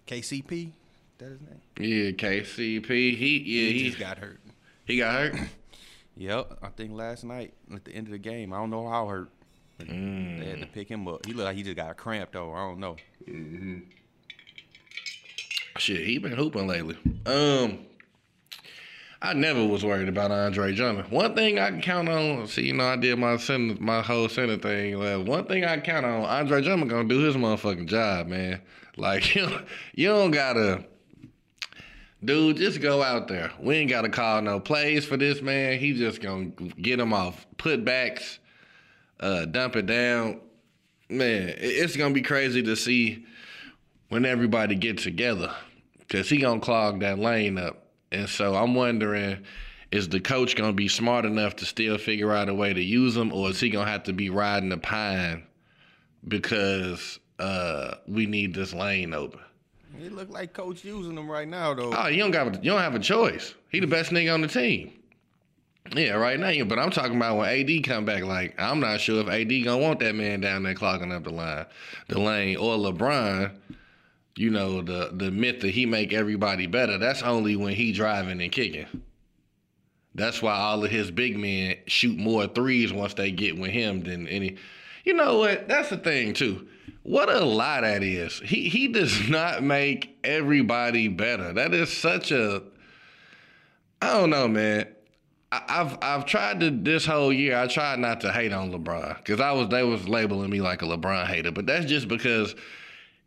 [0.07, 0.73] KCP.
[1.19, 1.61] That his name?
[1.79, 2.87] Yeah, KCP.
[3.17, 4.41] He yeah he he just got hurt.
[4.85, 5.49] he got hurt.
[6.17, 8.53] Yep, I think last night at the end of the game.
[8.53, 9.31] I don't know how hurt.
[9.79, 11.25] They had to pick him up.
[11.25, 12.53] He looked like he just got a cramp though.
[12.53, 12.97] I don't know.
[13.27, 13.79] Mm-hmm.
[15.79, 16.97] Shit, he been hooping lately.
[17.25, 17.87] Um,
[19.23, 21.11] I never was worried about Andre Drummond.
[21.11, 24.31] One thing I can count on, see, you know, I did my center, my whole
[24.31, 24.99] center thing.
[24.99, 28.63] Like, one thing I count on, Andre Drummond gonna do his motherfucking job, man.
[28.97, 29.49] Like you,
[29.95, 30.85] you don't gotta,
[32.25, 32.57] dude.
[32.57, 33.53] Just go out there.
[33.61, 35.79] We ain't gotta call no plays for this man.
[35.79, 38.39] He just gonna get him off putbacks,
[39.21, 40.41] uh, dump it down.
[41.11, 43.27] Man, it's gonna be crazy to see
[44.09, 45.55] when everybody get together
[45.99, 47.80] because he gonna clog that lane up
[48.13, 49.45] and so i'm wondering
[49.93, 53.17] is the coach gonna be smart enough to still figure out a way to use
[53.17, 55.45] him or is he gonna have to be riding the pine
[56.29, 59.41] because uh, we need this lane open
[59.99, 61.93] It look like coach using him right now though.
[61.97, 64.49] oh you don't got you don't have a choice he the best nigga on the
[64.49, 64.93] team
[65.97, 66.65] yeah, right now.
[66.65, 68.23] But I'm talking about when AD come back.
[68.23, 71.31] Like, I'm not sure if AD gonna want that man down there clogging up the
[71.31, 71.67] line,
[72.09, 73.53] the lane, or LeBron.
[74.37, 76.99] You know the the myth that he make everybody better.
[76.99, 78.87] That's only when he driving and kicking.
[80.15, 84.03] That's why all of his big men shoot more threes once they get with him
[84.03, 84.57] than any.
[85.05, 85.69] You know what?
[85.69, 86.67] That's the thing too.
[87.03, 88.41] What a lie that is.
[88.41, 91.53] He he does not make everybody better.
[91.53, 92.63] That is such a.
[94.03, 94.87] I don't know, man.
[95.53, 97.59] I've I've tried to this whole year.
[97.59, 100.83] I tried not to hate on LeBron because I was they was labeling me like
[100.83, 102.55] a LeBron hater, but that's just because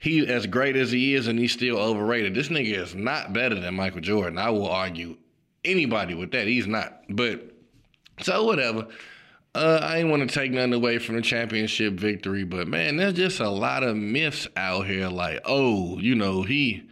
[0.03, 2.35] he as great as he is and he's still overrated.
[2.35, 4.37] This nigga is not better than Michael Jordan.
[4.37, 5.15] I will argue
[5.63, 6.45] anybody with that.
[6.45, 7.03] He's not.
[7.07, 7.53] But
[8.21, 8.87] so whatever.
[9.55, 13.13] Uh, I ain't want to take nothing away from the championship victory, but man, there's
[13.13, 15.07] just a lot of myths out here.
[15.07, 16.83] Like, oh, you know, he.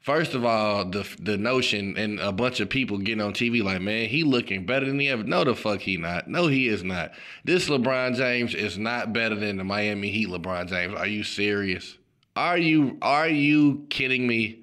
[0.00, 3.82] First of all, the the notion and a bunch of people getting on TV like,
[3.82, 5.24] man, he looking better than he ever.
[5.24, 6.26] No, the fuck he not.
[6.26, 7.12] No, he is not.
[7.44, 10.94] This LeBron James is not better than the Miami Heat LeBron James.
[10.94, 11.98] Are you serious?
[12.36, 14.60] Are you are you kidding me?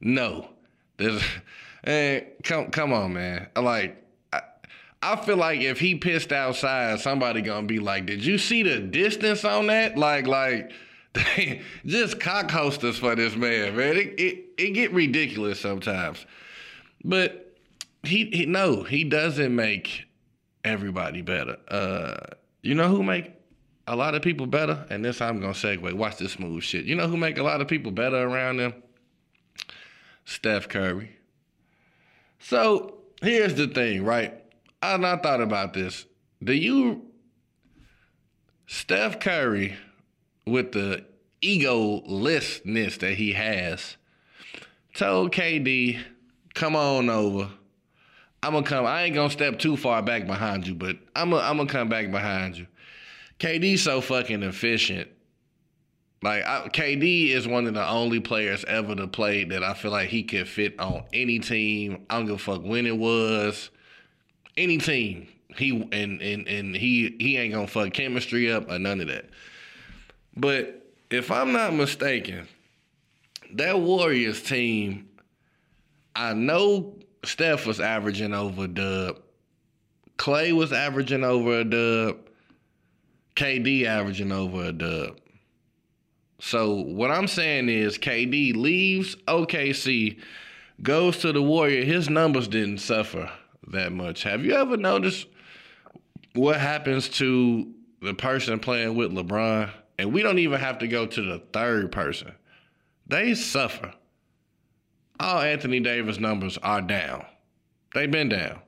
[0.00, 0.50] No.
[0.96, 1.22] There's,
[1.84, 3.48] eh, come come on, man.
[3.56, 4.42] Like, I,
[5.02, 8.78] I feel like if he pissed outside, somebody gonna be like, "Did you see the
[8.78, 10.72] distance on that?" Like, like,
[11.86, 13.96] just cock hosters for this man, man.
[13.96, 16.24] It it, it get ridiculous sometimes,
[17.04, 17.54] but
[18.02, 20.06] he, he no, he doesn't make
[20.64, 21.56] everybody better.
[21.68, 22.16] Uh,
[22.62, 23.35] you know who make
[23.86, 24.86] a lot of people better?
[24.90, 25.92] And this I'm gonna segue.
[25.92, 26.84] Watch this smooth shit.
[26.84, 28.74] You know who make a lot of people better around them?
[30.24, 31.16] Steph Curry.
[32.38, 34.34] So here's the thing, right?
[34.82, 36.06] I, I thought about this.
[36.42, 37.02] Do you
[38.66, 39.76] Steph Curry
[40.44, 41.04] with the
[41.42, 43.96] egolessness that he has
[44.94, 46.00] told KD,
[46.54, 47.50] come on over.
[48.42, 48.86] I'm gonna come.
[48.86, 51.88] I ain't gonna step too far back behind you, but I'm gonna I'm gonna come
[51.88, 52.66] back behind you.
[53.38, 55.08] KD's so fucking efficient.
[56.22, 59.90] Like I, KD is one of the only players ever to play that I feel
[59.90, 62.06] like he could fit on any team.
[62.08, 63.70] I don't give a fuck when it was,
[64.56, 65.28] any team.
[65.56, 69.26] He and and and he he ain't gonna fuck chemistry up or none of that.
[70.36, 72.48] But if I'm not mistaken,
[73.52, 75.08] that Warriors team,
[76.14, 76.94] I know
[77.24, 79.20] Steph was averaging over a dub.
[80.18, 82.25] Klay was averaging over a dub.
[83.36, 85.18] KD averaging over a dub.
[86.38, 90.18] So what I'm saying is KD leaves OKC,
[90.82, 91.84] goes to the Warrior.
[91.84, 93.30] His numbers didn't suffer
[93.68, 94.22] that much.
[94.24, 95.26] Have you ever noticed
[96.34, 97.72] what happens to
[98.02, 99.70] the person playing with LeBron?
[99.98, 102.32] And we don't even have to go to the third person.
[103.06, 103.92] They suffer.
[105.18, 107.24] All Anthony Davis numbers are down.
[107.94, 108.60] They've been down.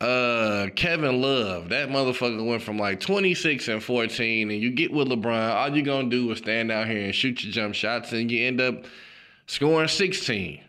[0.00, 5.08] Uh, Kevin Love, that motherfucker went from like 26 and 14, and you get with
[5.08, 8.30] LeBron, all you're gonna do is stand out here and shoot your jump shots, and
[8.30, 8.86] you end up
[9.46, 10.62] scoring 16.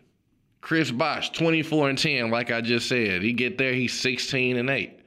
[0.60, 3.22] Chris Bosh, 24 and 10, like I just said.
[3.22, 5.00] He get there, he's 16 and 8.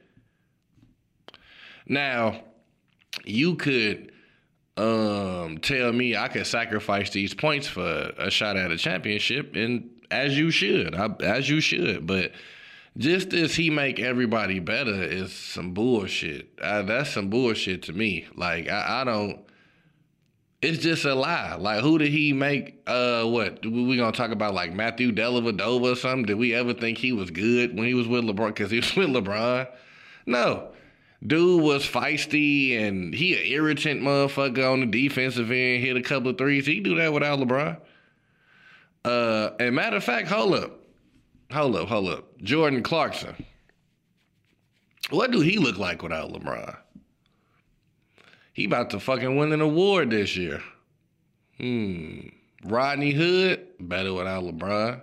[1.86, 2.42] Now,
[3.24, 4.12] you could
[4.76, 9.88] um tell me I could sacrifice these points for a shot at a championship, and
[10.10, 12.06] as you should, I, as you should.
[12.06, 12.32] But
[12.96, 16.56] just as he make everybody better is some bullshit.
[16.58, 18.26] That's some bullshit to me.
[18.34, 19.40] Like I, I don't.
[20.62, 21.56] It's just a lie.
[21.56, 22.82] Like who did he make?
[22.86, 24.54] Uh, what we gonna talk about?
[24.54, 26.24] Like Matthew Dellavedova or something?
[26.24, 28.48] Did we ever think he was good when he was with LeBron?
[28.48, 29.68] Because he was with LeBron.
[30.24, 30.70] No,
[31.24, 35.84] dude was feisty and he an irritant motherfucker on the defensive end.
[35.84, 36.66] Hit a couple of threes.
[36.66, 37.78] He do that without LeBron.
[39.04, 40.75] Uh, and matter of fact, hold up,
[41.50, 42.40] hold up, hold up.
[42.42, 43.44] Jordan Clarkson.
[45.10, 46.76] What do he look like without LeBron?
[48.52, 50.62] He about to fucking win an award this year.
[51.58, 52.28] Hmm.
[52.64, 55.02] Rodney Hood, better without LeBron.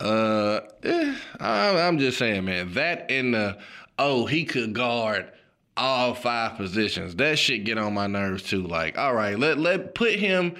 [0.00, 2.72] Uh, eh, I'm, just saying, man.
[2.74, 3.58] That in the
[3.98, 5.30] oh, he could guard
[5.76, 7.16] all five positions.
[7.16, 8.66] That shit get on my nerves too.
[8.66, 10.54] Like, all right, let let put him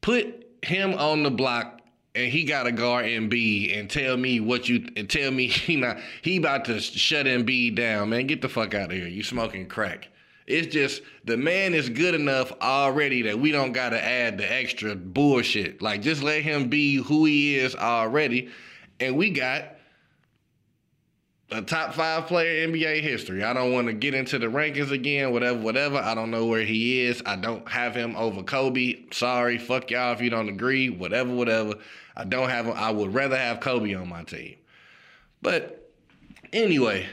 [0.00, 1.80] put him on the block
[2.14, 5.76] and he got to guard Embiid and tell me what you and tell me he
[5.76, 8.26] not he about to shut Embiid down, man.
[8.26, 9.06] Get the fuck out of here.
[9.06, 10.08] You smoking crack.
[10.46, 14.94] It's just the man is good enough already that we don't gotta add the extra
[14.94, 15.80] bullshit.
[15.80, 18.50] Like just let him be who he is already.
[19.00, 19.76] And we got
[21.52, 23.44] a top five player in NBA history.
[23.44, 25.98] I don't want to get into the rankings again, whatever, whatever.
[25.98, 27.22] I don't know where he is.
[27.26, 29.04] I don't have him over Kobe.
[29.12, 31.74] Sorry, fuck y'all if you don't agree, whatever, whatever.
[32.16, 32.74] I don't have him.
[32.76, 34.56] I would rather have Kobe on my team.
[35.40, 35.92] But
[36.52, 37.06] anyway,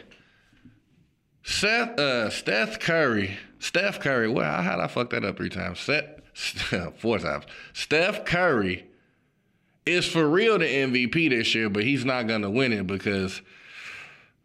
[1.43, 4.30] Seth, uh, Steph Curry, Steph Curry.
[4.30, 5.80] Well, how did I fuck that up three times?
[5.80, 6.06] Seth,
[6.97, 7.45] four times.
[7.73, 8.86] Steph Curry
[9.86, 13.41] is for real the MVP this year, but he's not gonna win it because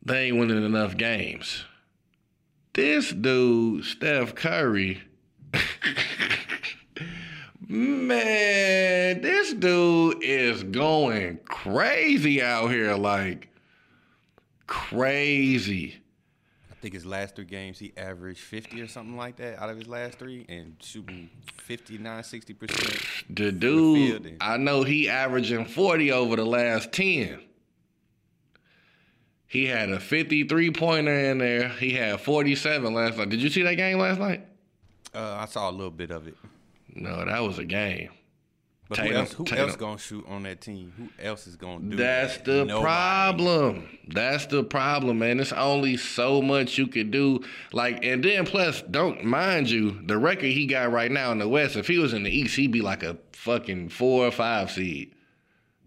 [0.05, 1.65] they ain't winning enough games.
[2.73, 5.03] This dude, Steph Curry,
[7.69, 13.49] man, this dude is going crazy out here, like
[14.67, 15.97] crazy.
[16.71, 19.79] I think his last three games, he averaged 50 or something like that out of
[19.79, 21.31] his last three and shooting
[21.63, 23.35] 59, 60%.
[23.35, 27.41] The dude, and- I know he averaging 40 over the last 10.
[29.55, 31.69] He had a 53 pointer in there.
[31.69, 33.29] He had 47 last night.
[33.29, 34.45] Did you see that game last night?
[35.15, 36.37] Uh, I saw a little bit of it.
[36.93, 38.11] No, that was a game.
[38.89, 39.69] But Tatum- who else, who Tatum.
[39.69, 40.93] else gonna shoot on that team?
[40.99, 42.45] Who else is gonna do That's that?
[42.45, 42.83] the Nobody.
[42.83, 43.99] problem.
[44.09, 45.39] That's the problem, man.
[45.41, 47.41] It's only so much you could do.
[47.73, 51.49] Like, and then plus, don't mind you, the record he got right now in the
[51.49, 51.77] West.
[51.77, 55.15] If he was in the East, he'd be like a fucking four or five seed,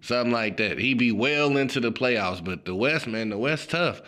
[0.07, 0.79] something like that.
[0.79, 2.43] He'd be well into the playoffs.
[2.43, 4.01] But the West, man, the West tough.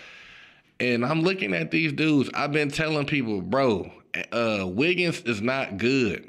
[0.80, 2.30] And I'm looking at these dudes.
[2.34, 3.92] I've been telling people, bro,
[4.32, 6.26] uh, Wiggins is not good.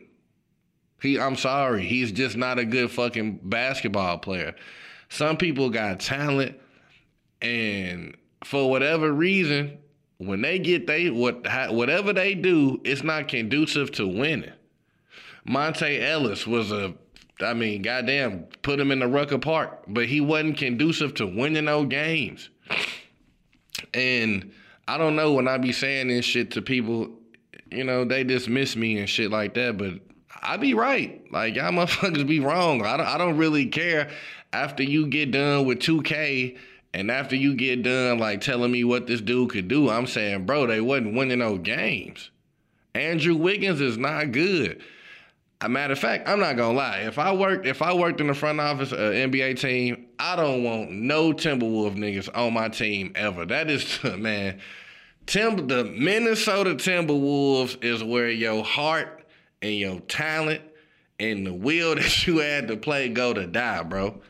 [1.01, 4.55] He, I'm sorry, he's just not a good fucking basketball player.
[5.09, 6.57] Some people got talent,
[7.41, 9.79] and for whatever reason,
[10.19, 14.53] when they get they what whatever they do, it's not conducive to winning.
[15.49, 16.95] Monta Ellis was a,
[17.43, 21.65] I mean, goddamn, put him in the Rucker Park, but he wasn't conducive to winning
[21.65, 22.51] no games.
[23.95, 24.53] And
[24.87, 27.11] I don't know when I be saying this shit to people,
[27.71, 29.95] you know, they dismiss me and shit like that, but
[30.43, 31.23] I be right.
[31.33, 32.85] Like y'all motherfuckers be wrong.
[32.85, 34.11] I don't I don't really care
[34.53, 36.57] after you get done with 2K
[36.93, 39.89] and after you get done like telling me what this dude could do.
[39.89, 42.31] I'm saying, bro, they wasn't winning no games.
[42.95, 44.83] Andrew Wiggins is not good.
[45.63, 47.01] A matter of fact, I'm not gonna lie.
[47.01, 50.35] If I worked, if I worked in the front office of an NBA team, I
[50.35, 53.45] don't want no Timberwolf niggas on my team ever.
[53.45, 54.59] That is, man,
[55.27, 59.27] Tim, the Minnesota Timberwolves is where your heart
[59.61, 60.63] and your talent
[61.19, 64.21] and the will that you had to play go to die, bro.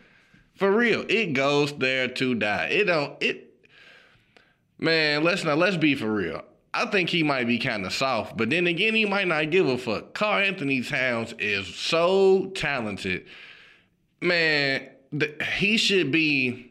[0.56, 2.66] For real, it goes there to die.
[2.66, 3.16] It don't.
[3.22, 3.66] It,
[4.78, 5.22] man.
[5.22, 5.58] Let's not.
[5.58, 6.42] Let's be for real.
[6.72, 9.66] I think he might be kind of soft, but then again, he might not give
[9.66, 10.14] a fuck.
[10.14, 13.26] Karl-Anthony Towns is so talented,
[14.20, 14.88] man.
[15.58, 16.66] He should be.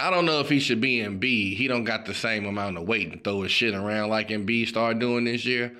[0.00, 1.54] I don't know if he should be in B.
[1.54, 4.64] He don't got the same amount of weight and throw his shit around like B
[4.64, 5.76] started doing this year.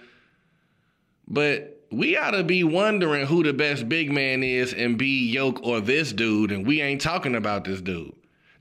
[1.27, 5.81] But we ought to be wondering who the best big man is B Yoke or
[5.81, 8.13] this dude, and we ain't talking about this dude.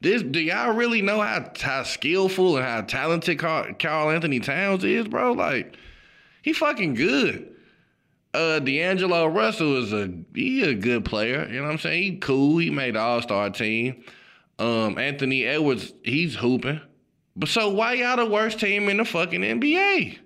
[0.03, 5.07] This do y'all really know how how skillful and how talented Karl, Anthony Towns is,
[5.07, 5.31] bro?
[5.31, 5.77] Like
[6.41, 7.55] he fucking good.
[8.33, 11.47] Uh, D'Angelo Russell is a he a good player.
[11.47, 12.03] You know what I'm saying?
[12.03, 12.57] He cool.
[12.57, 14.03] He made the All Star team.
[14.59, 16.81] Um, Anthony Edwards, he's hooping.
[17.37, 20.19] But so why y'all the worst team in the fucking NBA?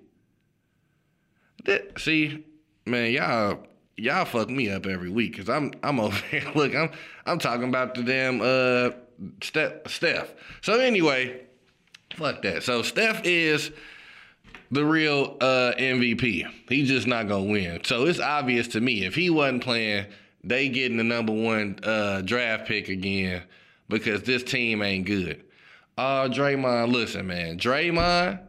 [1.66, 2.44] That, see,
[2.84, 3.60] man, y'all
[3.96, 6.50] y'all fuck me up every week because I'm I'm over here.
[6.56, 6.90] Look, I'm
[7.26, 8.90] I'm talking about the damn uh
[9.42, 9.88] Steph.
[9.88, 10.32] Steph.
[10.62, 11.42] So anyway,
[12.14, 12.62] fuck that.
[12.62, 13.70] So Steph is
[14.70, 16.46] the real uh MVP.
[16.68, 17.82] He's just not gonna win.
[17.84, 20.06] So it's obvious to me if he wasn't playing,
[20.44, 23.42] they getting the number one uh draft pick again
[23.88, 25.44] because this team ain't good.
[25.96, 28.40] Uh Draymond, listen, man, Draymond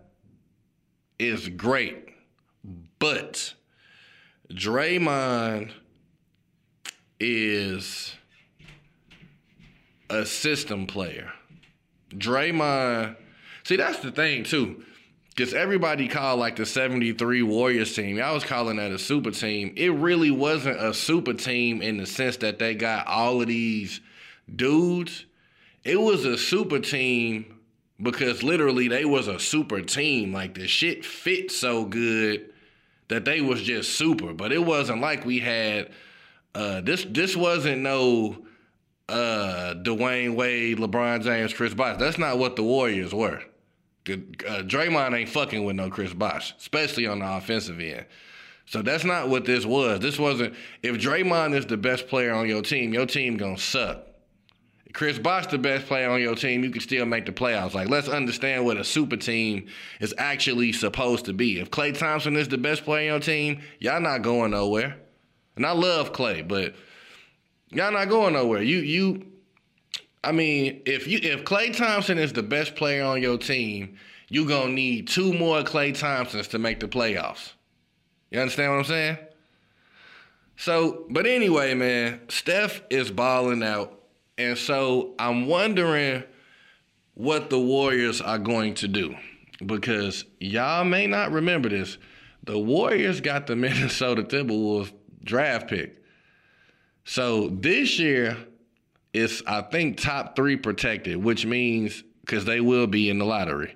[1.17, 2.05] is great.
[2.99, 3.53] But
[4.51, 5.71] Draymond
[7.19, 8.13] is
[10.09, 11.31] a system player.
[12.11, 13.15] Draymond,
[13.63, 14.83] see, that's the thing too.
[15.35, 18.21] because everybody called like the 73 Warriors team.
[18.21, 19.73] I was calling that a super team.
[19.77, 24.01] It really wasn't a super team in the sense that they got all of these
[24.53, 25.25] dudes.
[25.85, 27.59] It was a super team
[28.01, 30.33] because literally they was a super team.
[30.33, 32.51] Like the shit fit so good
[33.07, 34.33] that they was just super.
[34.33, 35.91] But it wasn't like we had
[36.55, 38.45] uh this this wasn't no
[39.09, 41.97] uh Dwyane Wade, LeBron James, Chris Bosh.
[41.99, 43.41] That's not what the Warriors were.
[44.07, 48.05] Uh, Draymond ain't fucking with no Chris Bosh, especially on the offensive end.
[48.65, 49.99] So that's not what this was.
[49.99, 50.53] This wasn't.
[50.83, 54.05] If Draymond is the best player on your team, your team gonna suck.
[54.93, 57.73] Chris Bosh the best player on your team, you can still make the playoffs.
[57.73, 59.67] Like, let's understand what a super team
[59.99, 61.59] is actually supposed to be.
[61.59, 64.97] If Klay Thompson is the best player on your team, y'all not going nowhere.
[65.55, 66.73] And I love Klay, but
[67.71, 68.61] y'all not going nowhere.
[68.61, 69.25] You you
[70.23, 73.97] I mean, if you if Klay Thompson is the best player on your team,
[74.29, 77.53] you're gonna need two more Klay Thompsons to make the playoffs.
[78.31, 79.17] You understand what I'm saying?
[80.59, 83.97] So, but anyway, man, Steph is balling out.
[84.37, 86.23] And so I'm wondering
[87.13, 89.15] what the Warriors are going to do.
[89.65, 91.97] Because y'all may not remember this.
[92.43, 94.91] The Warriors got the Minnesota Timberwolves
[95.23, 95.98] draft pick.
[97.09, 98.37] So this year,
[99.13, 103.75] it's, I think, top three protected, which means because they will be in the lottery.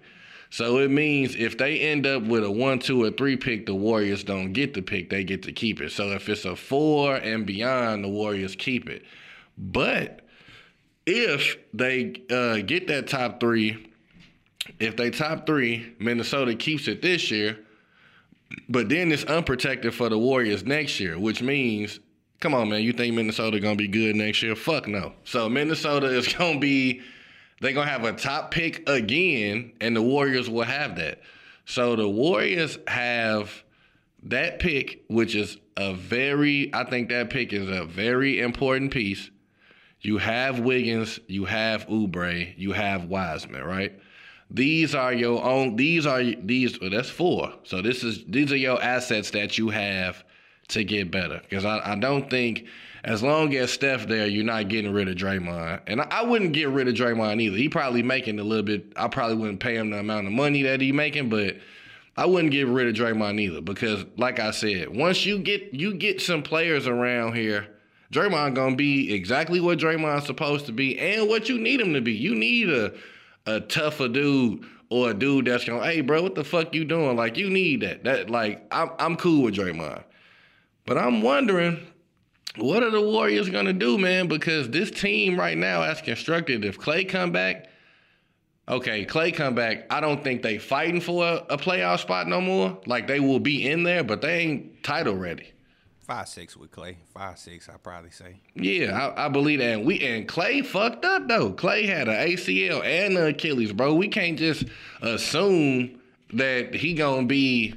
[0.51, 3.73] So it means if they end up with a one, two, or three pick, the
[3.73, 5.91] Warriors don't get the pick, they get to keep it.
[5.91, 9.01] So if it's a four and beyond, the Warriors keep it.
[9.57, 10.21] But
[11.07, 13.91] if they uh, get that top three,
[14.79, 17.57] if they top three, Minnesota keeps it this year,
[18.69, 21.99] but then it's unprotected for the Warriors next year, which means,
[22.43, 24.55] come on, man, you think Minnesota gonna be good next year?
[24.55, 25.13] Fuck no.
[25.23, 27.01] So Minnesota is gonna be,
[27.61, 31.21] they're gonna have a top pick again, and the Warriors will have that.
[31.65, 33.63] So the Warriors have
[34.23, 39.31] that pick, which is a very, I think that pick is a very important piece
[40.03, 43.97] you have Wiggins, you have Oubre, you have Wiseman, right?
[44.51, 45.77] These are your own.
[45.77, 46.79] These are these.
[46.79, 47.53] Well, that's four.
[47.63, 50.23] So this is these are your assets that you have
[50.73, 51.41] to get better.
[51.49, 52.65] Because I, I don't think
[53.03, 55.81] as long as Steph there, you're not getting rid of Draymond.
[55.87, 57.57] And I, I, wouldn't get rid of Draymond either.
[57.57, 58.93] He probably making a little bit.
[58.95, 61.57] I probably wouldn't pay him the amount of money that he making, but
[62.15, 63.61] I wouldn't get rid of Draymond either.
[63.61, 67.67] Because like I said, once you get you get some players around here
[68.13, 72.01] Draymond gonna be exactly what Draymond's supposed to be and what you need him to
[72.01, 72.13] be.
[72.13, 72.93] You need a
[73.45, 77.17] a tougher dude or a dude that's gonna, hey bro, what the fuck you doing?
[77.17, 78.03] Like you need that.
[78.03, 80.03] That like I'm I'm cool with Draymond.
[80.85, 81.79] But I'm wondering
[82.57, 84.27] what are the Warriors gonna do, man?
[84.27, 87.67] Because this team right now, as constructed, if Klay come back,
[88.69, 89.87] okay, Klay come back.
[89.89, 92.79] I don't think they fighting for a, a playoff spot no more.
[92.85, 95.51] Like they will be in there, but they ain't title ready.
[96.01, 98.41] Five six with Klay, Five six, I probably say.
[98.55, 99.77] Yeah, I, I, believe that.
[99.77, 101.53] And we and Klay fucked up though.
[101.53, 103.95] Klay had an ACL and an Achilles, bro.
[103.95, 104.65] We can't just
[105.01, 106.01] assume
[106.33, 107.73] that he gonna be.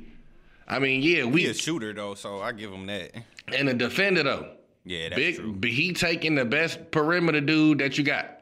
[0.68, 3.12] I mean, yeah, we he a shooter though, so I give him that.
[3.48, 4.50] And a defender though.
[4.84, 5.58] Yeah, that's Big, true.
[5.64, 8.36] He taking the best perimeter dude that you got.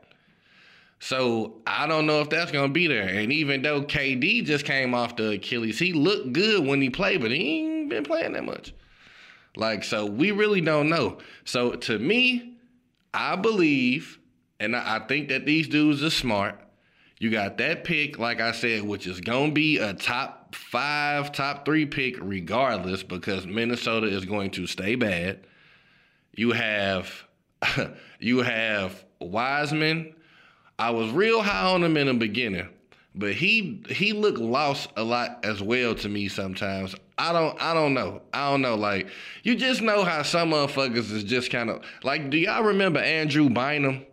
[1.01, 3.09] So I don't know if that's gonna be there.
[3.09, 7.21] And even though KD just came off the Achilles, he looked good when he played,
[7.21, 8.73] but he ain't been playing that much.
[9.57, 11.19] Like, so we really don't know.
[11.45, 12.57] So to me,
[13.13, 14.19] I believe,
[14.59, 16.59] and I, think that these dudes are smart.
[17.19, 21.65] You got that pick, like I said, which is gonna be a top five, top
[21.65, 25.47] three pick regardless, because Minnesota is going to stay bad.
[26.35, 27.25] You have
[28.21, 30.15] you have Wiseman.
[30.79, 32.69] I was real high on him in the beginning,
[33.15, 36.95] but he he looked lost a lot as well to me sometimes.
[37.17, 38.23] I don't I don't know.
[38.33, 38.75] I don't know.
[38.75, 39.09] Like
[39.43, 42.31] you just know how some motherfuckers is just kind of like.
[42.31, 44.05] Do y'all remember Andrew Bynum?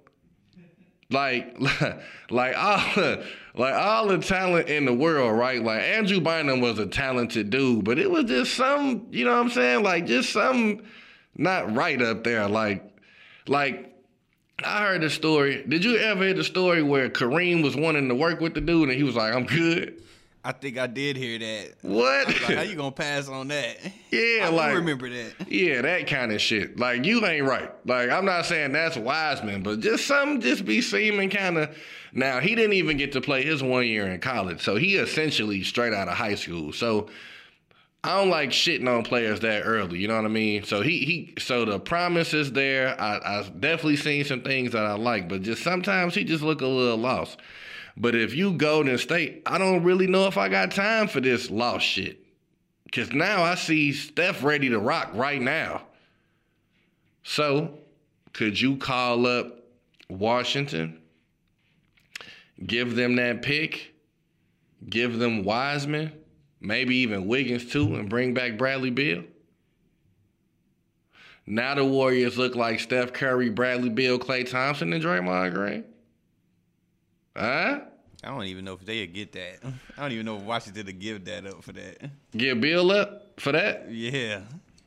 [1.12, 1.58] Like
[2.30, 3.18] like all
[3.56, 5.62] like all the talent in the world, right?
[5.62, 9.46] Like Andrew Bynum was a talented dude, but it was just some, you know what
[9.46, 9.84] I'm saying?
[9.84, 10.84] Like just some
[11.36, 12.48] not right up there.
[12.48, 12.84] Like
[13.48, 13.92] like
[14.64, 15.64] I heard the story.
[15.68, 18.90] Did you ever hear the story where Kareem was wanting to work with the dude
[18.90, 20.02] and he was like, I'm good?
[20.44, 21.74] I think I did hear that.
[21.82, 22.28] What?
[22.28, 23.78] Like, how you gonna pass on that?
[24.12, 25.50] Yeah, I like remember that.
[25.50, 26.78] Yeah, that kind of shit.
[26.78, 27.72] Like you ain't right.
[27.88, 31.78] Like I'm not saying that's Wiseman, but just some just be seeming kind of.
[32.12, 35.64] Now he didn't even get to play his one year in college, so he essentially
[35.64, 36.74] straight out of high school.
[36.74, 37.08] So
[38.04, 40.00] I don't like shitting on players that early.
[40.00, 40.64] You know what I mean?
[40.66, 43.00] So he he so the promise is there.
[43.00, 46.60] I I definitely seen some things that I like, but just sometimes he just look
[46.60, 47.40] a little lost.
[47.98, 51.50] But if you Golden State, I don't really know if I got time for this
[51.50, 52.20] lost shit.
[52.92, 55.84] Cause now I see Steph ready to rock right now.
[57.24, 57.78] So,
[58.34, 59.64] could you call up
[60.10, 61.00] Washington?
[62.66, 63.94] Give them that pick,
[64.90, 66.12] give them Wiseman,
[66.60, 69.24] maybe even Wiggins too, and bring back Bradley Beal?
[71.46, 75.84] Now the Warriors look like Steph Curry, Bradley Beal, Klay Thompson, and Draymond Green.
[77.36, 77.82] Huh?
[78.24, 79.60] I don't even know if they'd get that.
[79.98, 82.12] I don't even know if Washington would give that up for that.
[82.38, 83.92] Give Beal up for that?
[83.92, 84.42] Yeah.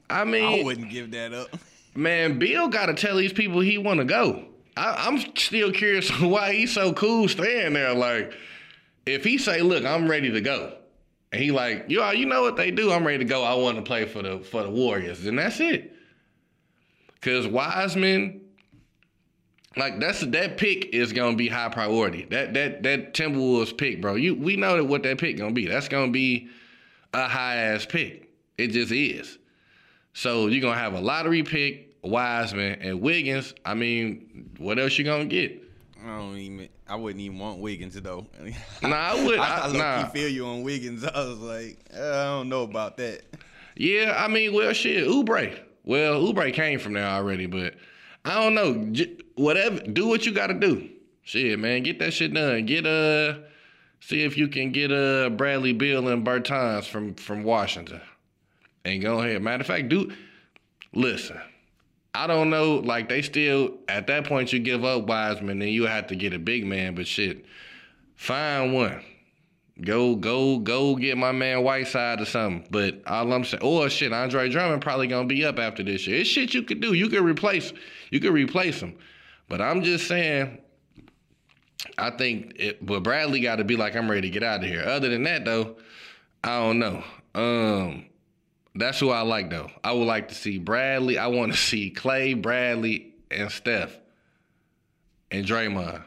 [0.09, 1.49] I mean, I wouldn't give that up.
[1.95, 4.45] man, Beal got to tell these people he want to go.
[4.77, 7.95] I, I'm still curious why he's so cool staying there.
[7.95, 8.35] Like,
[9.07, 10.77] if he say, "Look, I'm ready to go,"
[11.33, 12.93] and he like, "You, you know what they do?
[12.93, 13.43] I'm ready to go.
[13.43, 15.93] I want to play for the for the Warriors," and that's it.
[17.21, 18.43] Cause Wiseman,
[19.77, 22.27] like that's that pick is gonna be high priority.
[22.31, 24.15] That that that Timberwolves pick, bro.
[24.15, 25.67] You we know that what that pick gonna be.
[25.67, 26.49] That's gonna be
[27.13, 28.31] a high ass pick.
[28.59, 29.39] It just is.
[30.13, 33.55] So you're gonna have a lottery pick, Wiseman, and Wiggins.
[33.65, 35.61] I mean, what else you gonna get?
[36.05, 36.69] I don't even.
[36.87, 38.27] I wouldn't even want Wiggins though.
[38.83, 39.39] Nah, I would.
[39.39, 40.09] I, I, nah.
[40.09, 41.05] feel you on Wiggins.
[41.05, 43.23] I was like, uh, I don't know about that.
[43.77, 45.59] Yeah, I mean, well, shit, Oubre.
[45.85, 47.75] Well, Oubre came from there already, but
[48.25, 48.87] I don't know.
[48.93, 50.89] J- whatever, do what you got to do.
[51.23, 52.67] Shit, man, get that shit done.
[52.67, 53.39] Get uh,
[54.01, 58.01] see if you can get uh Bradley Beal and Bertans from from Washington,
[58.85, 59.43] and go ahead.
[59.43, 60.13] Matter of fact, do
[60.95, 61.41] listen.
[62.17, 65.87] I don't know, like they still at that point you give up Wiseman, then you
[65.87, 66.95] have to get a big man.
[66.95, 67.45] But shit,
[68.15, 69.03] find one.
[69.81, 72.67] Go, go, go get my man Whiteside or something.
[72.71, 76.21] But all I'm saying, or shit, Andre Drummond probably gonna be up after this year.
[76.21, 76.93] It's shit you could do.
[76.93, 77.73] You could replace,
[78.11, 78.97] you could replace him.
[79.49, 80.59] But I'm just saying,
[81.99, 82.85] I think it.
[82.87, 84.83] But Bradley got to be like, I'm ready to get out of here.
[84.83, 85.77] Other than that, though,
[86.45, 87.03] I don't know.
[87.35, 88.07] Um,
[88.77, 89.71] that's who I like though.
[89.83, 91.19] I would like to see Bradley.
[91.19, 93.99] I want to see Klay, Bradley, and Steph,
[95.33, 96.05] and Draymond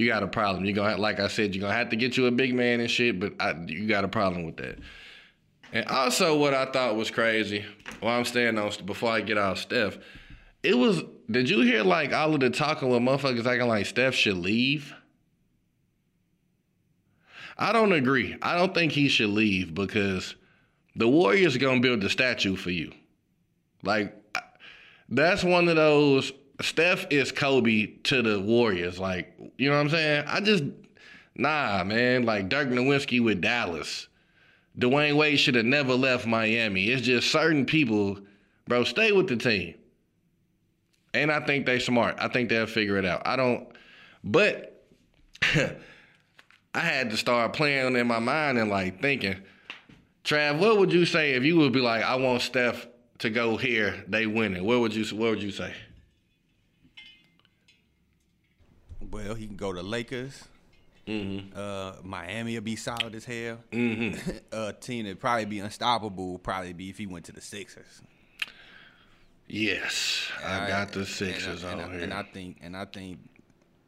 [0.00, 0.64] you got a problem.
[0.64, 2.90] You're gonna like I said, you're gonna have to get you a big man and
[2.90, 4.78] shit, but I, you got a problem with that.
[5.72, 7.64] And also, what I thought was crazy,
[8.00, 9.98] while I'm staying on before I get off Steph,
[10.62, 11.02] it was.
[11.30, 14.92] Did you hear like all of the talking with motherfuckers acting like Steph should leave?
[17.56, 18.36] I don't agree.
[18.42, 20.34] I don't think he should leave because
[20.96, 22.92] the Warriors are gonna build the statue for you.
[23.84, 24.14] Like
[25.08, 28.98] that's one of those Steph is Kobe to the Warriors.
[28.98, 30.24] Like, you know what I'm saying?
[30.26, 30.64] I just,
[31.34, 32.24] nah, man.
[32.24, 34.08] Like Dirk Nowitzki with Dallas.
[34.78, 36.88] Dwyane Wade should have never left Miami.
[36.88, 38.18] It's just certain people,
[38.66, 39.74] bro, stay with the team.
[41.12, 42.16] And I think they smart.
[42.18, 43.22] I think they'll figure it out.
[43.26, 43.68] I don't,
[44.22, 44.84] but
[45.42, 49.36] I had to start playing in my mind and like thinking,
[50.24, 52.86] Trav, what would you say if you would be like, I want Steph
[53.18, 54.64] to go here, they winning?
[54.64, 55.74] What would you, what would you say?
[59.10, 60.44] Well, he can go to Lakers.
[61.06, 61.58] Mm-hmm.
[61.58, 63.58] Uh, Miami will be solid as hell.
[63.72, 64.30] Mm-hmm.
[64.52, 68.02] uh, team that probably be unstoppable would probably be if he went to the Sixers.
[69.48, 72.02] Yes, I got the Sixers and, on and, here.
[72.02, 73.18] and I think, and I think,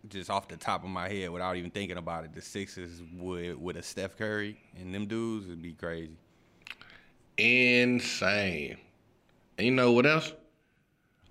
[0.08, 3.62] just off the top of my head, without even thinking about it, the Sixers would
[3.62, 6.16] with a Steph Curry and them dudes would be crazy.
[7.38, 8.76] Insane.
[9.56, 10.32] And you know what else?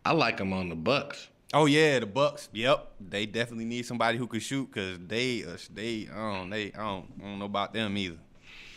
[0.06, 1.28] I like them on the Bucks.
[1.54, 2.48] Oh yeah, the Bucks.
[2.54, 6.72] Yep, they definitely need somebody who could shoot because they, uh, they, I don't, they,
[6.74, 8.18] I don't, I don't know about them either.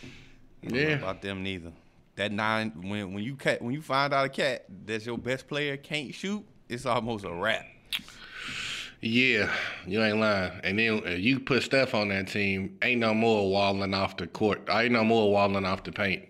[0.03, 0.95] I don't know Yeah.
[0.97, 1.73] about them neither.
[2.17, 5.47] That nine, when when you cat, when you find out a cat that's your best
[5.49, 7.65] player can't shoot, it's almost a wrap.
[9.01, 9.53] Yeah,
[9.87, 10.53] you ain't lying.
[10.63, 14.27] And then uh, you put Steph on that team, ain't no more walling off the
[14.27, 14.63] court.
[14.71, 16.25] Ain't no more walling off the paint.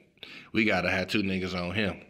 [0.52, 2.00] We gotta have two niggas on him.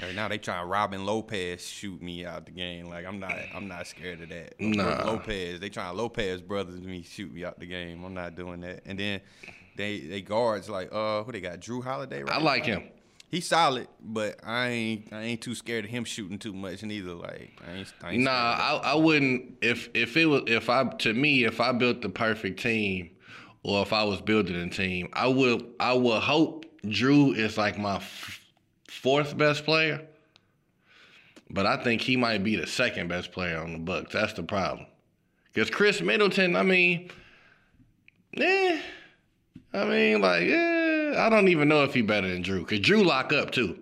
[0.00, 2.88] Right now they trying Robin Lopez shoot me out the game.
[2.88, 4.54] Like I'm not, I'm not scared of that.
[4.58, 5.04] Nah.
[5.04, 8.04] Lopez, they trying Lopez brothers me shoot me out the game.
[8.04, 8.82] I'm not doing that.
[8.86, 9.20] And then
[9.76, 12.22] they they guards like uh who they got Jrue Holiday.
[12.22, 12.88] Right I like him.
[13.28, 17.14] He's solid, but I ain't I ain't too scared of him shooting too much neither.
[17.14, 19.56] Like I ain't, I ain't Nah, I, I wouldn't.
[19.62, 23.10] If if it was if I to me if I built the perfect team,
[23.62, 27.78] or if I was building a team, I would I would hope Drew is like
[27.78, 28.40] my f-
[29.00, 30.02] fourth best player.
[31.50, 34.12] But I think he might be the second best player on the Bucks.
[34.12, 34.86] That's the problem.
[35.52, 37.10] Because Khris Middleton, I mean,
[38.38, 38.80] eh,
[39.74, 42.60] I mean, like, eh, I don't even know if he better than Jrue.
[42.60, 43.78] Because Jrue lock up too.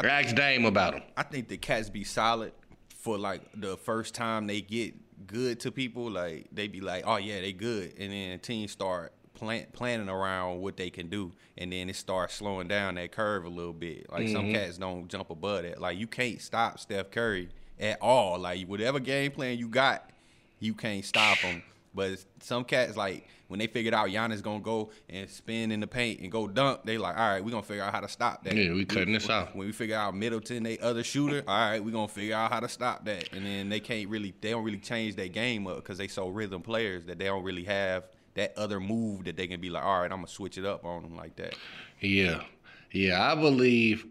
[0.00, 1.02] I Ask Dame about him.
[1.16, 2.52] I think the cats be solid
[2.88, 4.94] for like the first time they get
[5.26, 9.12] good to people, like they be like, oh yeah, they good, and then teams start
[9.38, 13.44] plan, planning around what they can do, and then it starts slowing down that curve
[13.44, 14.10] a little bit.
[14.10, 14.54] Like some mm-hmm.
[14.54, 15.80] cats don't jump above that.
[15.80, 18.38] Like you can't stop Steph Curry at all.
[18.38, 20.10] Like whatever game plan you got,
[20.58, 21.62] you can't stop him.
[21.94, 25.86] But some cats like when they figured out Giannis gonna go and spin in the
[25.86, 28.44] paint and go dunk, they like, all right, we gonna figure out how to stop
[28.44, 28.54] that.
[28.54, 29.56] Yeah, we cutting this out.
[29.56, 32.60] When we figure out Middleton, they other shooter, all right, we gonna figure out how
[32.60, 33.32] to stop that.
[33.32, 36.28] And then they can't really, they don't really change their game up because they so
[36.28, 38.04] rhythm players that they don't really have
[38.38, 40.84] that other move that they can be like, all right, I'm gonna switch it up
[40.84, 41.54] on them like that.
[42.00, 42.42] Yeah.
[42.90, 44.06] Yeah, I believe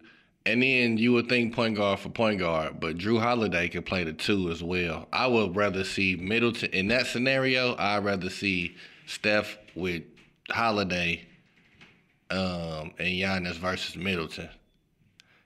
[0.47, 4.05] and then you would think point guard for point guard, but Jrue Holiday can play
[4.05, 5.07] the two as well.
[5.11, 10.03] I would rather see Middleton in that scenario, I'd rather see Steph with
[10.49, 11.27] Holiday
[12.29, 14.49] um, and Giannis versus Middleton.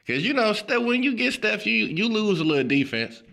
[0.05, 3.23] Cause you know, Steph, when you get Steph, you you lose a little defense.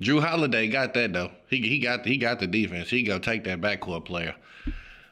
[0.00, 1.30] Jrue Holiday got that though.
[1.48, 2.90] He he got he got the defense.
[2.90, 4.34] He go take that backcourt player.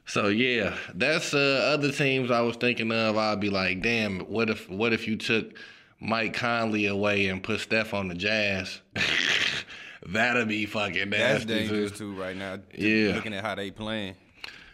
[0.07, 3.17] So yeah, that's uh, other teams I was thinking of.
[3.17, 5.57] I'd be like, damn, what if what if you took
[6.01, 8.81] Mike Conley away and put Steph on the Jazz?
[10.07, 11.17] That'd be fucking nasty.
[11.19, 12.13] That's dangerous too.
[12.15, 12.59] too right now.
[12.75, 13.15] Yeah.
[13.15, 14.17] Looking at how they playing,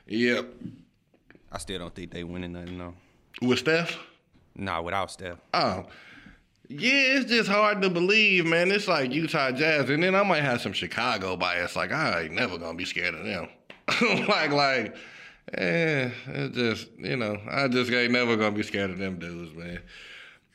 [0.06, 0.46] Yep.
[1.52, 2.94] I still don't think they winning nothing though.
[3.40, 3.96] With Steph?
[4.56, 5.38] Nah, without Steph.
[5.54, 5.86] Oh.
[6.72, 8.70] Yeah, it's just hard to believe, man.
[8.70, 11.74] It's like Utah Jazz, and then I might have some Chicago bias.
[11.74, 13.48] Like I ain't never gonna be scared of them.
[14.28, 14.94] like, like,
[15.52, 19.52] eh, it's just you know, I just ain't never gonna be scared of them dudes,
[19.52, 19.80] man.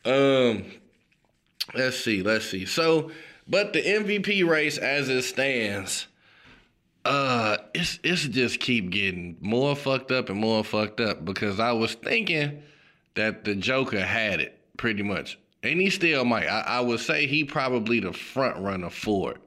[0.05, 0.71] Um,
[1.73, 2.65] let's see, let's see.
[2.65, 3.11] So,
[3.45, 6.07] but the MVP race as it stands,
[7.03, 11.73] uh, it's it's just keep getting more fucked up and more fucked up because I
[11.73, 12.63] was thinking
[13.15, 16.47] that the Joker had it pretty much, and he still might.
[16.47, 19.37] I, I would say he probably the front runner for it,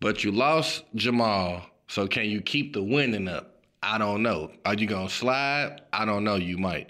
[0.00, 3.62] but you lost Jamal, so can you keep the winning up?
[3.82, 4.50] I don't know.
[4.64, 5.82] Are you gonna slide?
[5.92, 6.36] I don't know.
[6.36, 6.88] You might.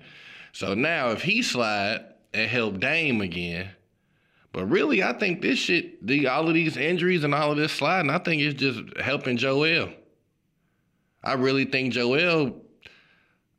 [0.52, 3.70] So now if he slide and help Dame again.
[4.52, 7.72] But really, I think this shit, the all of these injuries and all of this
[7.72, 9.90] sliding, I think it's just helping Joel.
[11.24, 12.62] I really think Joel,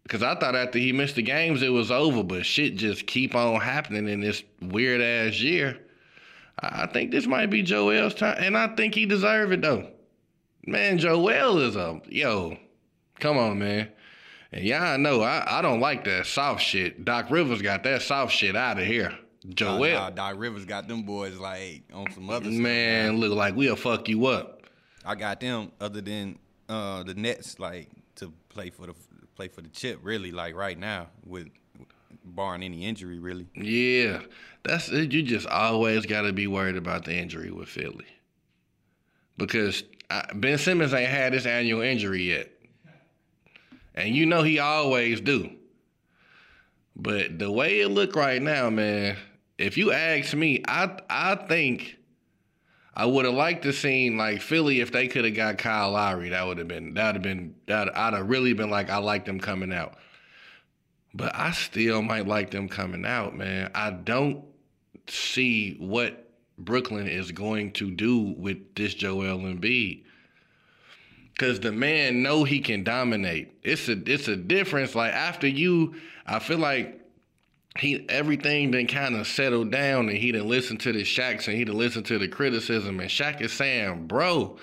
[0.06, 3.34] because I thought after he missed the games it was over, but shit just keep
[3.34, 5.80] on happening in this weird ass year.
[6.60, 9.90] I think this might be Joel's time, and I think he deserve it though.
[10.66, 12.58] Man, Joel is a yo.
[13.20, 13.90] Come on, man.
[14.52, 17.04] And yeah, I know I, I don't like that soft shit.
[17.04, 19.18] Doc Rivers got that soft shit out of here.
[19.50, 22.62] Joel, Nah, nah, Doc Rivers got them boys like on some other stuff.
[22.62, 24.62] man, look like we'll fuck you up.
[25.04, 26.40] I got them other than
[26.70, 28.94] uh, the Nets like to play for the
[29.36, 31.48] play for the chip really like right now with
[32.24, 33.48] barring any injury really.
[33.56, 34.22] Yeah,
[34.64, 35.12] that's it.
[35.12, 38.06] You just always got to be worried about the injury with Philly
[39.38, 42.52] because I, Ben Simmons ain't had his annual injury yet,
[43.94, 45.52] and you know he always do.
[46.96, 49.18] But the way it look right now, man,
[49.58, 51.98] if you ask me, I I think
[52.96, 56.30] I would have liked to seen like Philly if they could have got Kyle Lowry.
[56.30, 58.98] That would have been that would have been that I'd have really been like I
[58.98, 59.96] like them coming out.
[61.14, 63.72] But I still might like them coming out, man.
[63.74, 64.44] I don't
[65.08, 70.04] see what Brooklyn is going to do with this Joel Embiid.
[71.38, 73.58] Cause the man know he can dominate.
[73.62, 74.96] It's a it's a difference.
[74.96, 77.02] Like after you, I feel like
[77.78, 81.58] he everything then kind of settled down and he didn't listen to the Shaqs and
[81.58, 83.00] he didn't listen to the criticism.
[83.00, 84.58] And Shaq is saying, bro,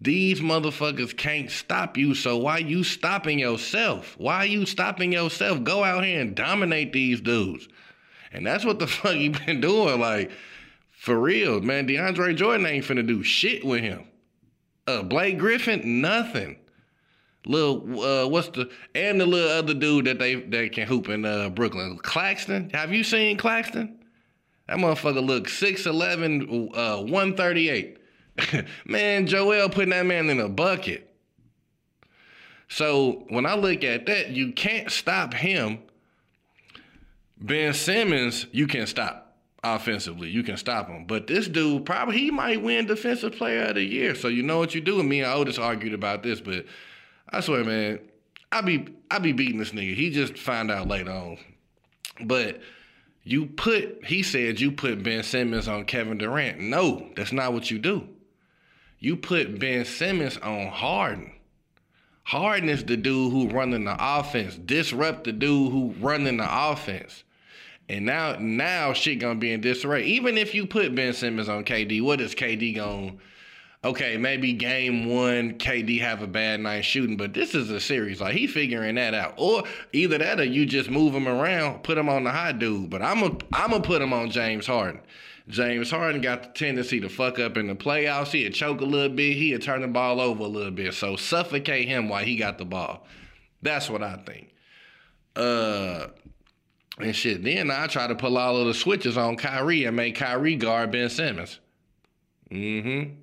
[0.00, 2.14] these motherfuckers can't stop you.
[2.14, 4.16] So why you stopping yourself?
[4.18, 5.62] Why you stopping yourself?
[5.62, 7.68] Go out here and dominate these dudes.
[8.32, 10.00] And that's what the fuck he been doing.
[10.00, 10.32] Like,
[10.90, 11.86] for real, man.
[11.86, 14.04] DeAndre Jordan ain't finna do shit with him.
[14.86, 16.56] Uh, Blake Griffin, nothing.
[17.46, 21.24] Little, uh, what's the and the little other dude that they that can hoop in
[21.24, 22.70] uh, Brooklyn, Claxton.
[22.70, 23.98] Have you seen Claxton?
[24.68, 27.98] That motherfucker look 6'11", uh, 138.
[28.84, 31.10] man, Joel putting that man in a bucket.
[32.68, 35.80] So when I look at that, you can't stop him.
[37.40, 40.30] Ben Simmons, you can stop offensively.
[40.30, 41.04] You can stop him.
[41.04, 44.14] But this dude, probably he might win Defensive Player of the Year.
[44.14, 45.00] So you know what you do.
[45.00, 46.66] And me and Otis argued about this, but
[47.32, 48.00] I swear, man,
[48.52, 49.94] I be I be beating this nigga.
[49.94, 51.38] He just find out later on.
[52.22, 52.60] But
[53.22, 56.60] you put, he said you put Ben Simmons on Kevin Durant.
[56.60, 58.08] No, that's not what you do.
[58.98, 61.32] You put Ben Simmons on Harden.
[62.24, 64.54] Harden is the dude who running the offense.
[64.56, 67.24] Disrupt the dude who running the offense.
[67.88, 70.04] And now, now shit gonna be in disarray.
[70.04, 73.14] Even if you put Ben Simmons on KD, what is KD gonna
[73.84, 78.20] okay, maybe game one, KD have a bad night shooting, but this is a series.
[78.20, 79.34] Like he figuring that out.
[79.36, 82.90] Or either that or you just move him around, put him on the hot dude.
[82.90, 85.00] But I'm a I'm gonna put him on James Harden.
[85.48, 88.30] James Harden got the tendency to fuck up in the playoffs.
[88.30, 89.36] He'd choke a little bit.
[89.36, 90.94] He'd turn the ball over a little bit.
[90.94, 93.06] So suffocate him while he got the ball.
[93.62, 94.54] That's what I think.
[95.34, 96.08] Uh,
[96.98, 97.42] and shit.
[97.42, 100.92] Then I try to pull all of the switches on Kyrie and make Kyrie guard
[100.92, 101.58] Ben Simmons.
[102.50, 103.19] Mm-hmm.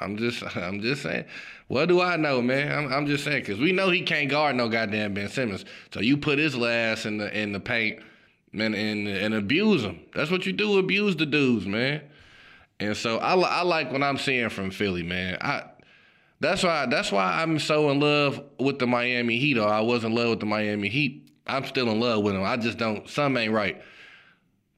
[0.00, 1.24] I'm just, I'm just saying.
[1.68, 2.72] What do I know, man?
[2.72, 5.64] I'm, I'm just saying because we know he can't guard no goddamn Ben Simmons.
[5.92, 8.00] So you put his last in the in the paint
[8.52, 10.00] man, and, and abuse him.
[10.14, 10.78] That's what you do.
[10.78, 12.02] Abuse the dudes, man.
[12.80, 15.38] And so I, I like what I'm seeing from Philly, man.
[15.40, 15.64] I
[16.40, 19.58] that's why that's why I'm so in love with the Miami Heat.
[19.58, 21.28] Or I was in love with the Miami Heat.
[21.46, 22.44] I'm still in love with them.
[22.44, 23.08] I just don't.
[23.08, 23.82] Some ain't right.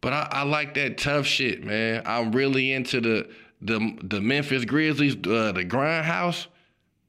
[0.01, 2.03] But I, I like that tough shit, man.
[2.07, 3.29] I'm really into the
[3.63, 6.47] the the Memphis Grizzlies, uh, the Grindhouse,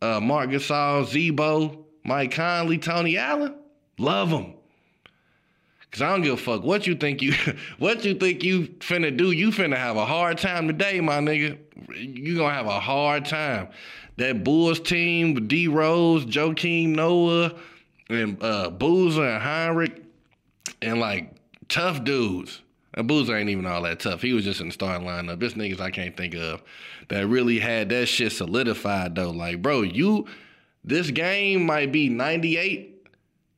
[0.02, 3.56] uh, Marc Gasol, Z-Bo, Mike Conley, Tony Allen.
[3.98, 4.54] Love them.
[5.92, 7.34] Cause I don't give a fuck what you think you
[7.78, 9.32] what you think you finna do.
[9.32, 11.58] You finna have a hard time today, my nigga.
[11.96, 13.68] You gonna have a hard time.
[14.18, 17.56] That Bulls team with D Rose, Joakim Noah,
[18.10, 20.04] and uh, Boozer and Hinrich,
[20.82, 21.34] and like
[21.68, 22.62] tough dudes.
[22.94, 24.22] And Boozer ain't even all that tough.
[24.22, 25.40] He was just in the starting lineup.
[25.40, 26.62] This niggas I can't think of
[27.08, 29.32] that really had that shit solidified though.
[29.32, 30.28] Like, bro, you
[30.84, 33.08] this game might be 98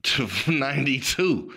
[0.04, 1.54] to 92.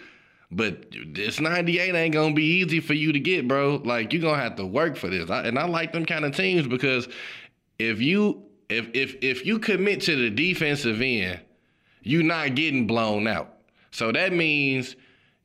[0.51, 3.83] But this 98 ain't gonna be easy for you to get, bro.
[3.85, 5.29] Like you gonna have to work for this.
[5.29, 7.09] I, and I like them kind of teams because
[7.79, 11.41] if you if if if you commit to the defensive end,
[12.03, 13.55] you're not getting blown out.
[13.91, 14.95] So that means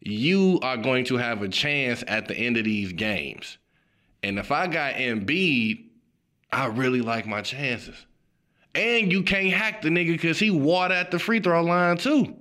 [0.02, 3.58] you are going to have a chance at the end of these games.
[4.24, 5.86] And if I got Embiid,
[6.52, 7.96] I really like my chances.
[8.74, 12.36] And you can't hack the nigga because he water at the free throw line too.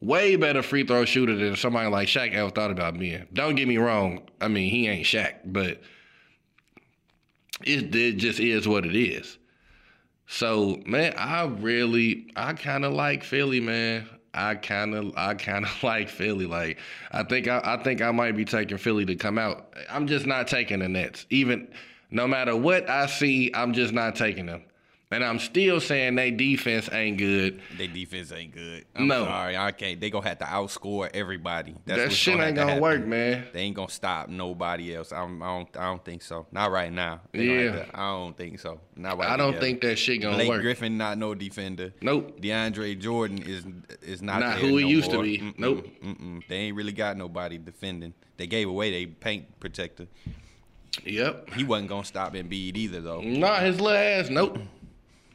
[0.00, 3.26] Way better free throw shooter than somebody like Shaq ever thought about being.
[3.34, 4.22] Don't get me wrong.
[4.40, 5.82] I mean, he ain't Shaq, but
[7.62, 9.36] it, it just is what it is.
[10.26, 14.08] So, man, I really, I kind of like Philly, man.
[14.34, 16.46] I kind of, I kind of like Philly.
[16.46, 16.78] Like,
[17.12, 19.74] I think, I, I think I might be taking Philly to come out.
[19.88, 21.26] I'm just not taking the Nets.
[21.30, 21.68] Even,
[22.10, 24.62] no matter what I see, I'm just not taking them.
[25.12, 27.60] And I'm still saying they defense ain't good.
[27.76, 28.84] They defense ain't good.
[28.94, 29.24] I'm No.
[29.24, 30.00] sorry, I can't.
[30.00, 31.74] They gonna have to outscore everybody.
[31.84, 33.48] That's that shit gonna ain't gonna work, man.
[33.52, 35.10] They ain't gonna stop nobody else.
[35.12, 35.76] I'm, I don't.
[35.76, 36.46] I don't think so.
[36.52, 37.22] Not right now.
[37.32, 37.72] They Yeah.
[37.72, 38.80] to- I don't think so.
[38.94, 39.34] Not right now.
[39.34, 39.60] I don't now.
[39.60, 40.62] think that shit gonna Blake work.
[40.62, 41.92] Griffin not no defender.
[42.00, 42.40] Nope.
[42.40, 43.64] DeAndre Jordan is
[44.02, 45.38] is not Not who he no used to be.
[45.38, 45.88] Mm-mm, Nope.
[46.04, 46.46] Mm-mm.
[46.46, 48.14] They ain't really got nobody defending.
[48.36, 50.06] They gave away they paint protector.
[51.04, 51.50] Yep.
[51.54, 53.22] He wasn't gonna stop Embiid either though.
[53.22, 54.26] Not his last.
[54.26, 54.30] ass.
[54.30, 54.58] Nope.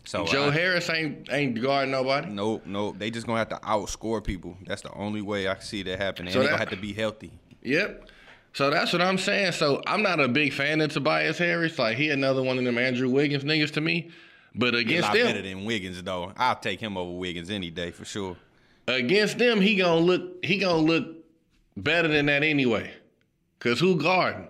[0.05, 2.29] So Joe I- Harris ain't ain't guarding nobody.
[2.29, 2.97] Nope, nope.
[2.97, 4.57] They just gonna have to outscore people.
[4.65, 6.31] That's the only way I see that happening.
[6.31, 7.31] So and they gonna have to be healthy.
[7.63, 8.09] Yep.
[8.53, 9.51] So that's what I'm saying.
[9.51, 11.77] So I'm not a big fan of Tobias Harris.
[11.77, 14.11] Like he another one of them Andrew Wiggins niggas to me.
[14.53, 16.31] But against them, better than Wiggins though.
[16.37, 18.37] I'll take him over Wiggins any day for sure.
[18.87, 21.07] against them, he gonna look he gonna look
[21.75, 22.93] better than that anyway.
[23.59, 24.47] Cause who guarding?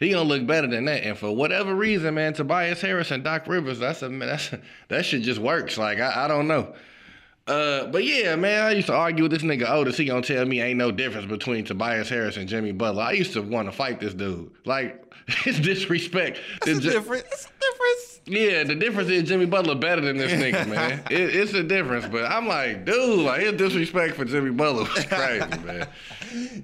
[0.00, 1.04] He gonna look better than that.
[1.04, 4.50] And for whatever reason, man, Tobias Harris and Doc Rivers, that's a that's
[4.88, 5.76] that shit just works.
[5.76, 6.74] Like I, I don't know.
[7.46, 9.98] Uh, but yeah, man, I used to argue with this nigga Otis.
[9.98, 13.02] He gonna tell me ain't no difference between Tobias Harris and Jimmy Butler.
[13.02, 14.50] I used to want to fight this dude.
[14.64, 15.09] Like
[15.44, 16.38] disrespect.
[16.66, 17.24] It's Ji- different.
[17.30, 18.20] It's a difference.
[18.26, 21.02] yeah, the difference is Jimmy Butler better than this nigga, man.
[21.10, 25.04] It, it's a difference, but I'm like, dude, like his disrespect for Jimmy Butler was
[25.06, 25.88] crazy, man.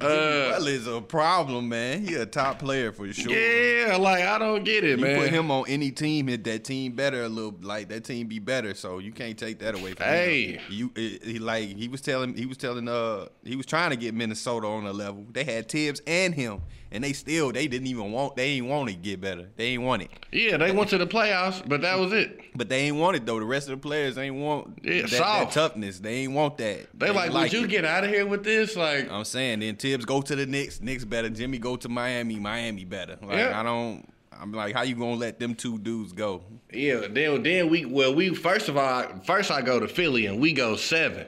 [0.01, 2.05] Uh, Butler is a problem, man.
[2.07, 3.33] He a top player for sure.
[3.33, 5.19] yeah, like I don't get it, You man.
[5.21, 7.55] put him on any team, hit that team better a little.
[7.61, 10.53] Like that team be better, so you can't take that away from Hey.
[10.53, 10.59] him.
[10.61, 13.91] Hey, you, it, he like he was telling, he was telling, uh, he was trying
[13.91, 15.27] to get Minnesota on a level.
[15.33, 16.63] They had Thibs and him,
[16.93, 19.49] and they still they didn't even want, they ain't want to get better.
[19.57, 22.41] They ain't want it, yeah, they went to the playoffs, but that was it.
[22.55, 23.39] but they ain't want it though.
[23.39, 25.99] The rest of the players ain't want Yeah, that, that toughness.
[26.01, 26.87] They ain't want that.
[26.95, 27.71] They like, would you it.
[27.71, 28.77] get out of here with this?
[28.77, 31.29] Like, I'm saying then Thibs go to the Knicks, Knicks better.
[31.29, 33.17] Jimmy go to Miami, Miami better.
[33.23, 33.59] Like Yeah.
[33.59, 34.09] I don't.
[34.39, 36.43] I'm like, how you gonna let them two dudes go?
[36.73, 40.39] yeah, then then we well we first of all first I go to Philly and
[40.41, 41.27] we go seven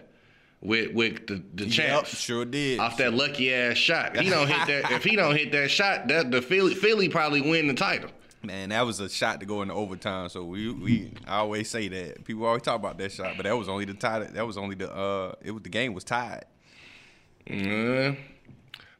[0.61, 2.81] with with the the Yep, sure did.
[2.81, 4.91] Off that lucky ass shot, he don't hit that.
[4.93, 8.11] If he don't hit that shot, that the Philly Philly probably win the title.
[8.43, 10.29] Man, that was a shot to go into overtime.
[10.29, 12.25] So we we I always say that.
[12.25, 14.21] People always talk about that shot, but that was only the tie.
[14.21, 15.35] That was only the uh.
[15.43, 16.45] It was the game was tied.
[17.47, 18.15] Yeah.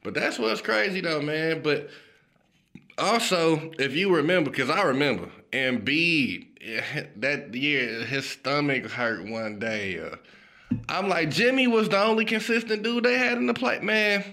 [0.03, 1.63] But that's what's crazy though, man.
[1.63, 1.89] But
[2.99, 6.47] Also, if you remember, because I remember, Embiid
[7.17, 10.01] that year his stomach hurt one day.
[10.01, 10.17] Uh,
[10.89, 13.81] I'm like Jimmy was the only consistent dude they had in the play.
[13.81, 14.25] Man,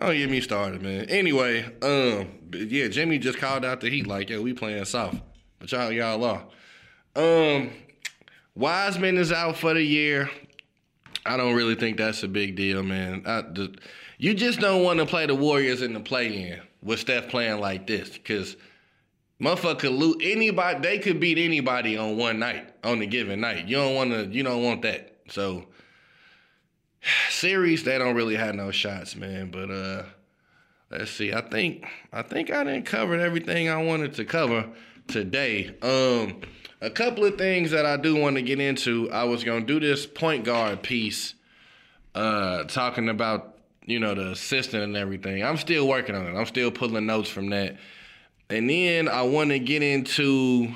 [0.00, 1.06] don't get me started, man.
[1.08, 5.20] Anyway, um, yeah, Jimmy just called out the heat like, yo, we playing soft,
[5.58, 6.44] but y'all y'all are.
[7.16, 7.70] Um,
[8.54, 10.30] Wiseman is out for the year.
[11.26, 13.24] I don't really think that's a big deal, man.
[14.18, 17.86] You just don't want to play the Warriors in the play-in with Steph playing like
[17.86, 18.56] this, because
[19.40, 20.80] motherfucker could lose anybody.
[20.80, 23.66] They could beat anybody on one night, on a given night.
[23.66, 24.26] You don't want to.
[24.26, 25.16] You don't want that.
[25.28, 25.64] So
[27.30, 29.50] series, they don't really have no shots, man.
[29.50, 30.02] But uh,
[30.90, 31.32] let's see.
[31.32, 34.68] I think I think I didn't cover everything I wanted to cover
[35.08, 35.74] today.
[35.82, 36.40] Um,
[36.80, 39.10] a couple of things that I do want to get into.
[39.10, 41.34] I was gonna do this point guard piece,
[42.14, 45.42] uh, talking about you know the assistant and everything.
[45.42, 46.38] I'm still working on it.
[46.38, 47.76] I'm still pulling notes from that,
[48.50, 50.74] and then I want to get into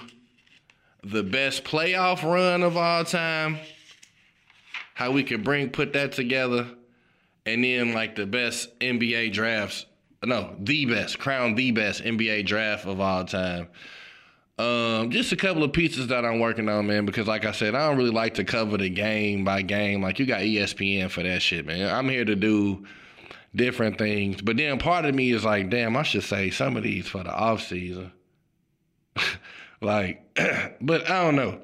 [1.05, 3.59] the best playoff run of all time.
[4.99, 6.67] How we could bring put that together,
[7.47, 9.87] and then like the best NBA drafts.
[10.25, 13.69] No, the best crown the best NBA draft of all time.
[14.59, 17.77] Um, just a couple of pieces that I'm working on, man, because like I said,
[17.77, 20.03] I don't really like to cover the game by game.
[20.03, 21.95] Like you got ESPN for that shit, man.
[21.95, 22.85] I'm here to do
[23.55, 24.43] different things.
[24.43, 27.23] But then part of me is like, damn, I should say some of these for
[27.23, 28.11] the off season.
[29.81, 30.25] like,
[30.81, 31.61] but I don't know.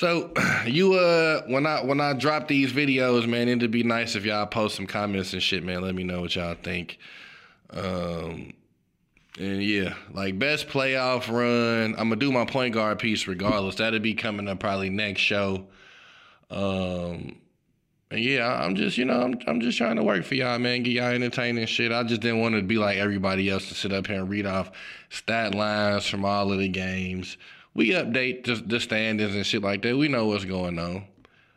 [0.00, 0.30] So
[0.66, 4.46] you uh when I when I drop these videos, man, it'd be nice if y'all
[4.46, 5.82] post some comments and shit, man.
[5.82, 6.96] Let me know what y'all think.
[7.68, 8.54] Um
[9.38, 11.96] and yeah, like best playoff run.
[11.98, 13.74] I'm gonna do my point guard piece regardless.
[13.74, 15.66] That'll be coming up probably next show.
[16.50, 17.36] Um,
[18.10, 20.82] and yeah, I'm just you know I'm I'm just trying to work for y'all, man.
[20.82, 21.92] Get y'all entertaining shit.
[21.92, 24.46] I just didn't want to be like everybody else to sit up here and read
[24.46, 24.70] off
[25.10, 27.36] stat lines from all of the games.
[27.74, 29.96] We update the, the standings and shit like that.
[29.96, 31.04] We know what's going on.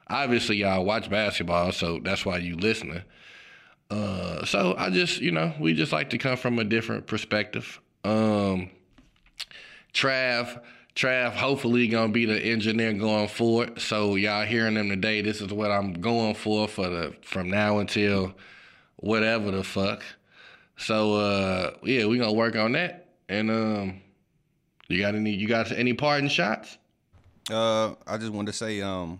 [0.07, 3.03] Obviously, y'all watch basketball, so that's why you listening.
[3.89, 7.80] Uh, so I just, you know, we just like to come from a different perspective.
[8.03, 8.70] Um,
[9.93, 10.61] Trav,
[10.95, 13.80] Trav, hopefully gonna be the engineer going forward.
[13.80, 15.22] So y'all hearing them today.
[15.22, 18.34] This is what I'm going for for the from now until
[18.97, 20.03] whatever the fuck.
[20.78, 23.07] So uh, yeah, we gonna work on that.
[23.30, 24.01] And um,
[24.94, 25.32] you got any?
[25.32, 26.78] You got any parting shots?
[27.50, 29.20] Uh, I just wanted to say, um,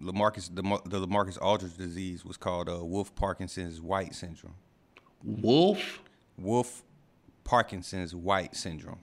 [0.00, 4.54] LaMarcus the, the LaMarcus Aldridge disease was called uh, Wolff Parkinson's White syndrome.
[5.22, 6.02] Wolf.
[6.36, 6.82] Wolf
[7.44, 9.00] Parkinson's White syndrome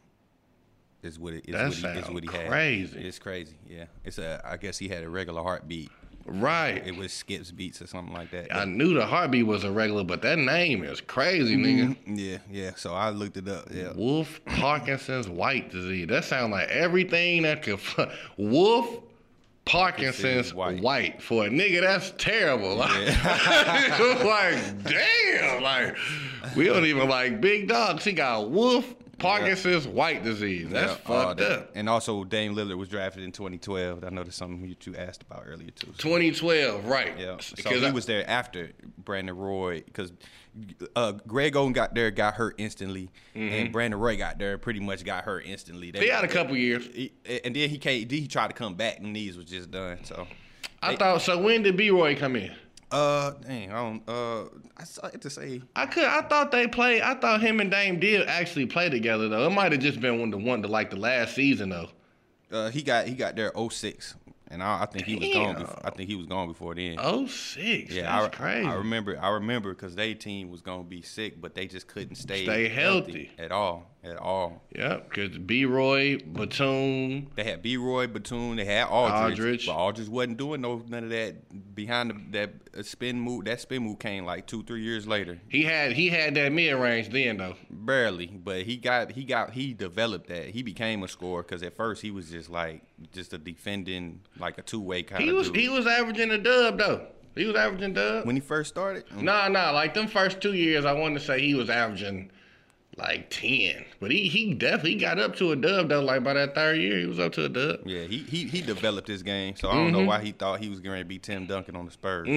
[1.02, 1.54] is what it is.
[1.54, 2.50] That what he, is what he had.
[2.50, 3.00] crazy.
[3.00, 3.56] It's crazy.
[3.68, 3.86] Yeah.
[4.04, 4.42] It's a.
[4.44, 5.92] I guess he had a regular heartbeat.
[6.26, 6.86] Right.
[6.86, 8.56] It was skips beats or something like that.
[8.56, 11.90] I knew the heartbeat was irregular, but that name is crazy, nigga.
[11.90, 12.16] Mm-hmm.
[12.16, 12.72] Yeah, yeah.
[12.76, 13.68] So I looked it up.
[13.72, 13.94] Yeah.
[13.96, 16.08] Wolf Parkinson's white disease.
[16.08, 17.80] That sounds like everything that could.
[18.38, 19.02] Wolf
[19.66, 20.82] Parkinson's White.
[20.82, 21.22] white.
[21.22, 21.82] for a nigga.
[21.82, 22.76] That's terrible.
[24.26, 25.62] like damn.
[25.64, 25.96] Like
[26.56, 28.04] we don't even like big dogs.
[28.04, 30.68] He got Wolf Parkinson's white disease.
[30.70, 31.72] That's Yeah, fucked up.
[31.76, 34.04] And also, Dame Lillard was drafted in 2012.
[34.04, 35.88] I know that's something you two asked about earlier too.
[35.98, 37.18] So, 2012, right?
[37.18, 40.12] yeah, so he I- was there after Brandon Roy because
[40.96, 45.04] uh, Greg Oden got there, got hurt instantly, and Brandon Roy got there, pretty much
[45.06, 45.92] got hurt instantly.
[45.92, 46.16] They, Mm-hmm.
[46.16, 46.86] Had a couple years.
[46.94, 47.14] He,
[47.46, 48.10] and then he came.
[48.10, 50.00] He tried to come back, and knees was just done.
[50.04, 50.28] So,
[50.82, 51.38] I thought so.
[51.42, 52.52] When did B Roy come in?
[52.92, 54.04] Uh, dang, I don't.
[54.08, 54.44] Uh,
[54.78, 56.04] I started to say I could.
[56.04, 57.02] I thought they played.
[57.02, 59.46] I thought him and Dame did actually play together though.
[59.48, 61.90] It might have just been one to one to like the last season though.
[62.52, 64.16] uh, he got he got there 06,
[64.52, 65.56] and I, I think he was gone.
[65.60, 66.98] Before, I think he was gone before then.
[67.00, 67.94] Oh six.
[67.94, 68.68] Yeah, that's I, crazy.
[68.68, 69.18] I remember.
[69.20, 72.68] I remember because their team was gonna be sick, but they just couldn't stay Stay
[72.68, 73.32] healthy.
[73.40, 73.88] at all.
[74.04, 74.64] At all.
[74.76, 77.78] Yep, because B Roy, Batum, They had B.
[77.78, 78.56] Roy Batum.
[78.56, 79.66] They had Aldridge, Aldridge.
[79.68, 83.46] but Aldridge wasn't doing no none of that behind the, that spin move.
[83.46, 85.40] That spin move came like two, three years later.
[85.50, 87.56] he had he had that mid range then though.
[87.70, 90.48] Barely, but he got he got he developed that.
[90.48, 92.82] He became a scorer because at first he was just like
[93.14, 95.58] just a defending like a two way kind He of was dude.
[95.62, 97.08] he was averaging a dub though.
[97.36, 98.26] He was averaging dub.
[98.26, 99.08] when he first started.
[99.08, 99.72] mm, Nah, nah.
[99.72, 102.30] Like them first two years, I wanted to say he was averaging
[102.98, 106.02] like ten, but he he definitely got up to a dub though.
[106.02, 107.80] Like by that third year, he was up to a dub.
[107.88, 109.98] Yeah, he he he developed his game, so I don't Mm-hmm.
[110.02, 112.28] know why he thought he was going to be Tim Duncan on the Spurs.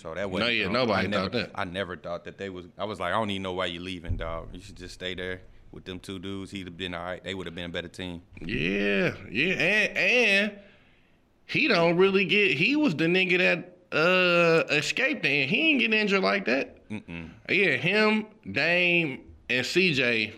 [0.00, 1.50] So that was No, yeah, nobody I never, thought that.
[1.54, 2.64] I never thought that they was.
[2.78, 4.48] I was like, I don't even know why you're leaving, dog.
[4.54, 5.42] You should just stay there
[5.72, 6.50] with them two dudes.
[6.52, 7.22] He'd have been all right.
[7.22, 8.22] They would have been a better team.
[8.40, 10.52] Yeah, yeah, and and
[11.48, 12.56] he don't really get.
[12.56, 16.88] He was the nigga that uh escaped and he ain't get injured like that.
[16.88, 17.30] Mm-mm.
[17.48, 19.20] Yeah, him, Dame,
[19.50, 20.34] and CJ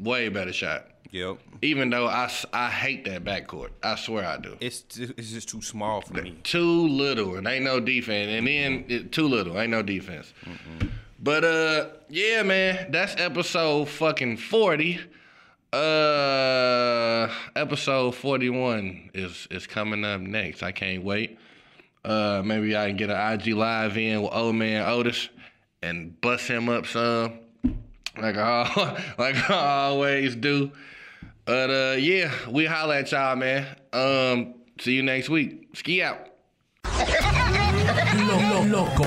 [0.00, 0.86] Way better shot.
[1.10, 1.38] Yep.
[1.62, 3.70] Even though I, I hate that backcourt.
[3.82, 4.56] I swear I do.
[4.60, 6.38] It's just, it's just too small for me.
[6.42, 8.30] Too little and ain't no defense.
[8.30, 10.32] And then it, too little, ain't no defense.
[11.20, 15.00] But uh yeah, man, that's episode fucking 40.
[15.74, 20.62] Uh episode 41 is is coming up next.
[20.62, 21.36] I can't wait.
[22.04, 25.28] Uh maybe I can get an IG live in with old man Otis
[25.82, 27.40] and bust him up some.
[28.16, 30.70] Like I like I always do.
[31.44, 33.66] But uh yeah, we holla at y'all, man.
[33.92, 35.70] Um see you next week.
[35.74, 36.20] Ski out.
[38.14, 39.02] Lo- Loco.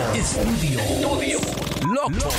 [1.87, 2.29] Loco.